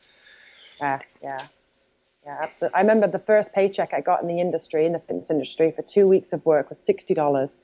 Yeah, 0.78 0.98
yeah, 1.22 1.46
yeah, 2.26 2.38
absolutely. 2.42 2.76
I 2.76 2.80
remember 2.82 3.06
the 3.06 3.24
first 3.32 3.54
paycheck 3.54 3.94
I 3.94 4.02
got 4.02 4.20
in 4.20 4.28
the 4.28 4.40
industry, 4.46 4.84
in 4.84 4.92
the 4.92 4.98
fitness 4.98 5.30
industry, 5.30 5.72
for 5.74 5.80
two 5.80 6.06
weeks 6.06 6.34
of 6.34 6.44
work 6.44 6.68
was 6.68 6.78
sixty 6.78 7.14
dollars, 7.14 7.56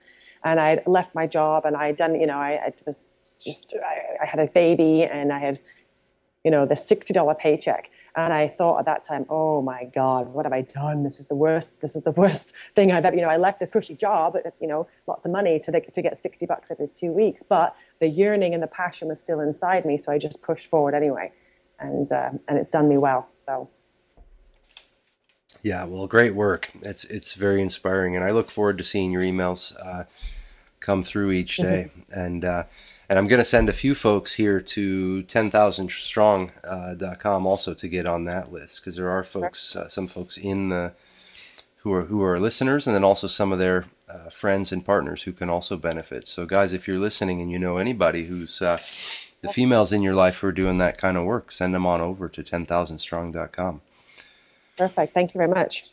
and 0.45 0.59
I 0.59 0.71
had 0.71 0.87
left 0.87 1.15
my 1.15 1.27
job 1.27 1.67
and 1.67 1.77
I 1.77 1.89
had 1.89 1.99
done, 1.99 2.19
you 2.19 2.27
know, 2.27 2.39
I, 2.39 2.53
I 2.69 2.73
was 2.87 3.17
just, 3.45 3.75
I, 3.93 4.25
I 4.25 4.27
had 4.27 4.41
a 4.41 4.47
baby 4.47 5.03
and 5.03 5.31
I 5.31 5.41
had, 5.41 5.61
you 6.43 6.51
know, 6.51 6.65
the 6.65 6.77
sixty 6.77 7.13
dollar 7.13 7.35
paycheck, 7.35 7.91
and 8.25 8.33
I 8.33 8.49
thought 8.49 8.81
at 8.81 8.85
that 8.87 9.05
time, 9.05 9.25
oh 9.29 9.63
my 9.63 9.85
God, 9.95 10.29
what 10.29 10.45
have 10.45 10.53
I 10.53 10.63
done? 10.63 11.05
This 11.05 11.21
is 11.21 11.29
the 11.29 11.37
worst. 11.37 11.81
This 11.81 11.95
is 11.95 12.03
the 12.03 12.11
worst 12.11 12.53
thing 12.75 12.91
I've 12.91 13.05
ever, 13.05 13.15
you 13.15 13.23
know, 13.23 13.29
I 13.29 13.37
left 13.37 13.61
this 13.61 13.71
cushy 13.71 13.95
job, 13.95 14.37
you 14.61 14.67
know, 14.67 14.89
lots 15.07 15.25
of 15.25 15.31
money 15.31 15.61
to 15.61 15.81
to 15.81 16.03
get 16.03 16.21
sixty 16.21 16.45
bucks 16.45 16.69
every 16.71 16.89
two 16.89 17.13
weeks, 17.13 17.43
but 17.43 17.77
the 18.01 18.09
yearning 18.09 18.55
and 18.55 18.63
the 18.63 18.67
passion 18.69 19.09
was 19.09 19.21
still 19.21 19.41
inside 19.41 19.85
me, 19.85 19.99
so 19.99 20.11
I 20.11 20.19
just 20.19 20.43
pushed 20.43 20.69
forward 20.69 20.95
anyway, 20.95 21.31
and 21.79 22.11
uh, 22.11 22.31
and 22.49 22.59
it's 22.59 22.71
done 22.71 22.89
me 22.89 22.99
well. 22.99 23.29
So. 23.39 23.69
Yeah, 25.63 25.85
well, 25.85 26.07
great 26.07 26.35
work. 26.35 26.71
It's 26.83 27.05
it's 27.05 27.35
very 27.35 27.63
inspiring, 27.63 28.17
and 28.17 28.25
I 28.25 28.31
look 28.31 28.51
forward 28.51 28.79
to 28.79 28.85
seeing 28.85 29.11
your 29.13 29.23
emails 29.23 29.75
uh, 29.85 30.05
come 30.81 31.03
through 31.03 31.33
each 31.33 31.57
day. 31.57 31.91
And 32.11 32.45
uh, 32.45 32.65
and 33.09 33.19
I'm 33.19 33.27
going 33.27 33.41
to 33.41 33.45
send 33.45 33.69
a 33.69 33.73
few 33.73 33.95
folks 33.95 34.35
here 34.35 34.61
to 34.61 35.23
10,000strong.com 35.23 37.47
also 37.47 37.75
to 37.75 37.89
get 37.89 38.07
on 38.07 38.25
that 38.25 38.53
list 38.53 38.81
because 38.81 38.97
there 38.97 39.09
are 39.09 39.25
folks, 39.25 39.75
uh, 39.75 39.89
some 39.89 40.07
folks 40.07 40.37
in 40.37 40.69
the 40.69 40.93
who 41.83 41.93
are 41.93 42.07
who 42.07 42.23
are 42.23 42.41
listeners, 42.41 42.87
and 42.87 42.95
then 42.95 43.05
also 43.05 43.27
some 43.27 43.53
of 43.53 43.59
their 43.59 43.87
uh, 44.09 44.31
friends 44.31 44.73
and 44.73 44.85
partners 44.85 45.23
who 45.23 45.33
can 45.33 45.49
also 45.49 45.77
benefit. 45.77 46.29
So, 46.29 46.45
guys, 46.45 46.73
if 46.73 46.89
you're 46.89 46.99
listening 46.99 47.41
and 47.41 47.51
you 47.51 47.59
know 47.59 47.79
anybody 47.79 48.25
who's 48.25 48.61
uh, 48.61 48.79
the 49.43 49.49
females 49.49 49.93
in 49.93 50.03
your 50.03 50.15
life 50.15 50.39
who 50.39 50.49
are 50.49 50.53
doing 50.53 50.79
that 50.79 50.99
kind 50.99 51.17
of 51.17 51.25
work, 51.25 51.53
send 51.53 51.75
them 51.75 51.87
on 51.87 52.01
over 52.01 52.29
to 52.29 52.43
10,000strong.com. 52.43 53.81
Perfect. 54.77 55.15
Thank 55.15 55.35
you 55.35 55.39
very 55.39 55.51
much. 55.51 55.85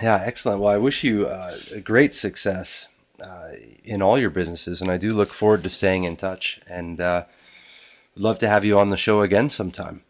Yeah, 0.00 0.22
excellent. 0.24 0.60
Well, 0.60 0.72
I 0.72 0.76
wish 0.76 1.02
you 1.02 1.26
uh, 1.26 1.54
a 1.74 1.80
great 1.80 2.12
success 2.12 2.88
uh, 3.20 3.50
in 3.84 4.02
all 4.02 4.18
your 4.18 4.30
businesses, 4.30 4.80
and 4.80 4.90
I 4.90 4.96
do 4.96 5.12
look 5.12 5.30
forward 5.30 5.62
to 5.62 5.68
staying 5.68 6.04
in 6.04 6.16
touch. 6.16 6.60
And 6.68 7.00
uh, 7.00 7.24
would 8.14 8.22
love 8.22 8.38
to 8.40 8.48
have 8.48 8.64
you 8.64 8.78
on 8.78 8.88
the 8.88 8.96
show 8.96 9.20
again 9.20 9.48
sometime, 9.48 10.02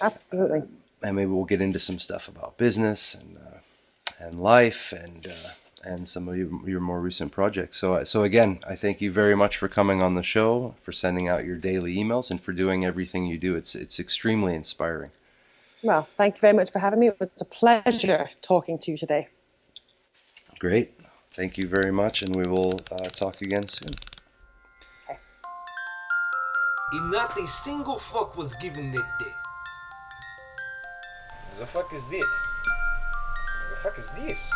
Absolutely. 0.00 0.62
and 1.02 1.16
maybe 1.16 1.30
we'll 1.30 1.44
get 1.44 1.60
into 1.60 1.78
some 1.78 1.98
stuff 1.98 2.28
about 2.28 2.58
business 2.58 3.14
and 3.14 3.36
uh, 3.38 3.58
and 4.18 4.34
life 4.34 4.92
and 4.92 5.26
uh, 5.26 5.50
and 5.82 6.06
some 6.06 6.28
of 6.28 6.36
your, 6.36 6.68
your 6.68 6.80
more 6.80 7.00
recent 7.00 7.32
projects. 7.32 7.78
So, 7.78 8.04
so 8.04 8.22
again, 8.22 8.58
I 8.68 8.74
thank 8.74 9.00
you 9.00 9.10
very 9.10 9.34
much 9.34 9.56
for 9.56 9.66
coming 9.66 10.02
on 10.02 10.14
the 10.14 10.22
show, 10.22 10.74
for 10.78 10.92
sending 10.92 11.28
out 11.28 11.46
your 11.46 11.56
daily 11.56 11.96
emails, 11.96 12.30
and 12.30 12.40
for 12.40 12.52
doing 12.52 12.84
everything 12.84 13.26
you 13.26 13.38
do. 13.38 13.56
It's 13.56 13.74
it's 13.74 13.98
extremely 13.98 14.54
inspiring. 14.54 15.10
Well, 15.82 16.06
thank 16.18 16.36
you 16.36 16.40
very 16.40 16.52
much 16.52 16.70
for 16.70 16.78
having 16.78 17.00
me. 17.00 17.08
It 17.08 17.18
was 17.18 17.30
a 17.40 17.44
pleasure 17.44 18.28
talking 18.42 18.78
to 18.80 18.90
you 18.90 18.98
today. 18.98 19.28
Great. 20.58 20.99
Thank 21.32 21.56
you 21.56 21.68
very 21.68 21.92
much, 21.92 22.22
and 22.22 22.34
we 22.34 22.42
will 22.42 22.80
uh, 22.90 23.08
talk 23.08 23.40
again 23.40 23.68
soon. 23.68 23.90
And 26.92 27.10
not 27.10 27.38
a 27.38 27.46
single 27.46 28.00
fuck 28.00 28.36
was 28.36 28.52
given 28.54 28.90
that 28.90 29.06
day. 29.20 29.32
The 31.56 31.66
fuck 31.66 31.92
is 31.94 32.04
that? 32.06 32.26
The 33.70 33.76
fuck 33.80 33.96
is 33.96 34.08
this? 34.18 34.52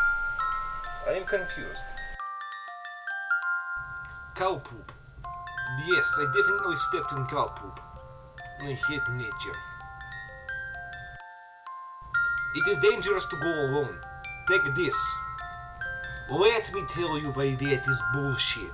I 1.06 1.12
am 1.12 1.24
confused. 1.24 1.84
Cow 4.34 4.56
poop. 4.56 4.90
Yes, 5.86 6.12
I 6.18 6.24
definitely 6.34 6.74
stepped 6.74 7.12
in 7.12 7.24
cow 7.26 7.54
poop. 7.54 7.78
I 8.62 8.72
hate 8.72 9.08
nature. 9.12 9.58
It 12.56 12.68
is 12.68 12.78
dangerous 12.78 13.26
to 13.26 13.36
go 13.36 13.48
alone. 13.48 13.96
Take 14.48 14.74
this. 14.74 14.96
Let 16.30 16.72
me 16.72 16.82
tell 16.88 17.18
you 17.18 17.28
why 17.32 17.54
that 17.54 17.86
is 17.86 18.02
bullshit. 18.14 18.72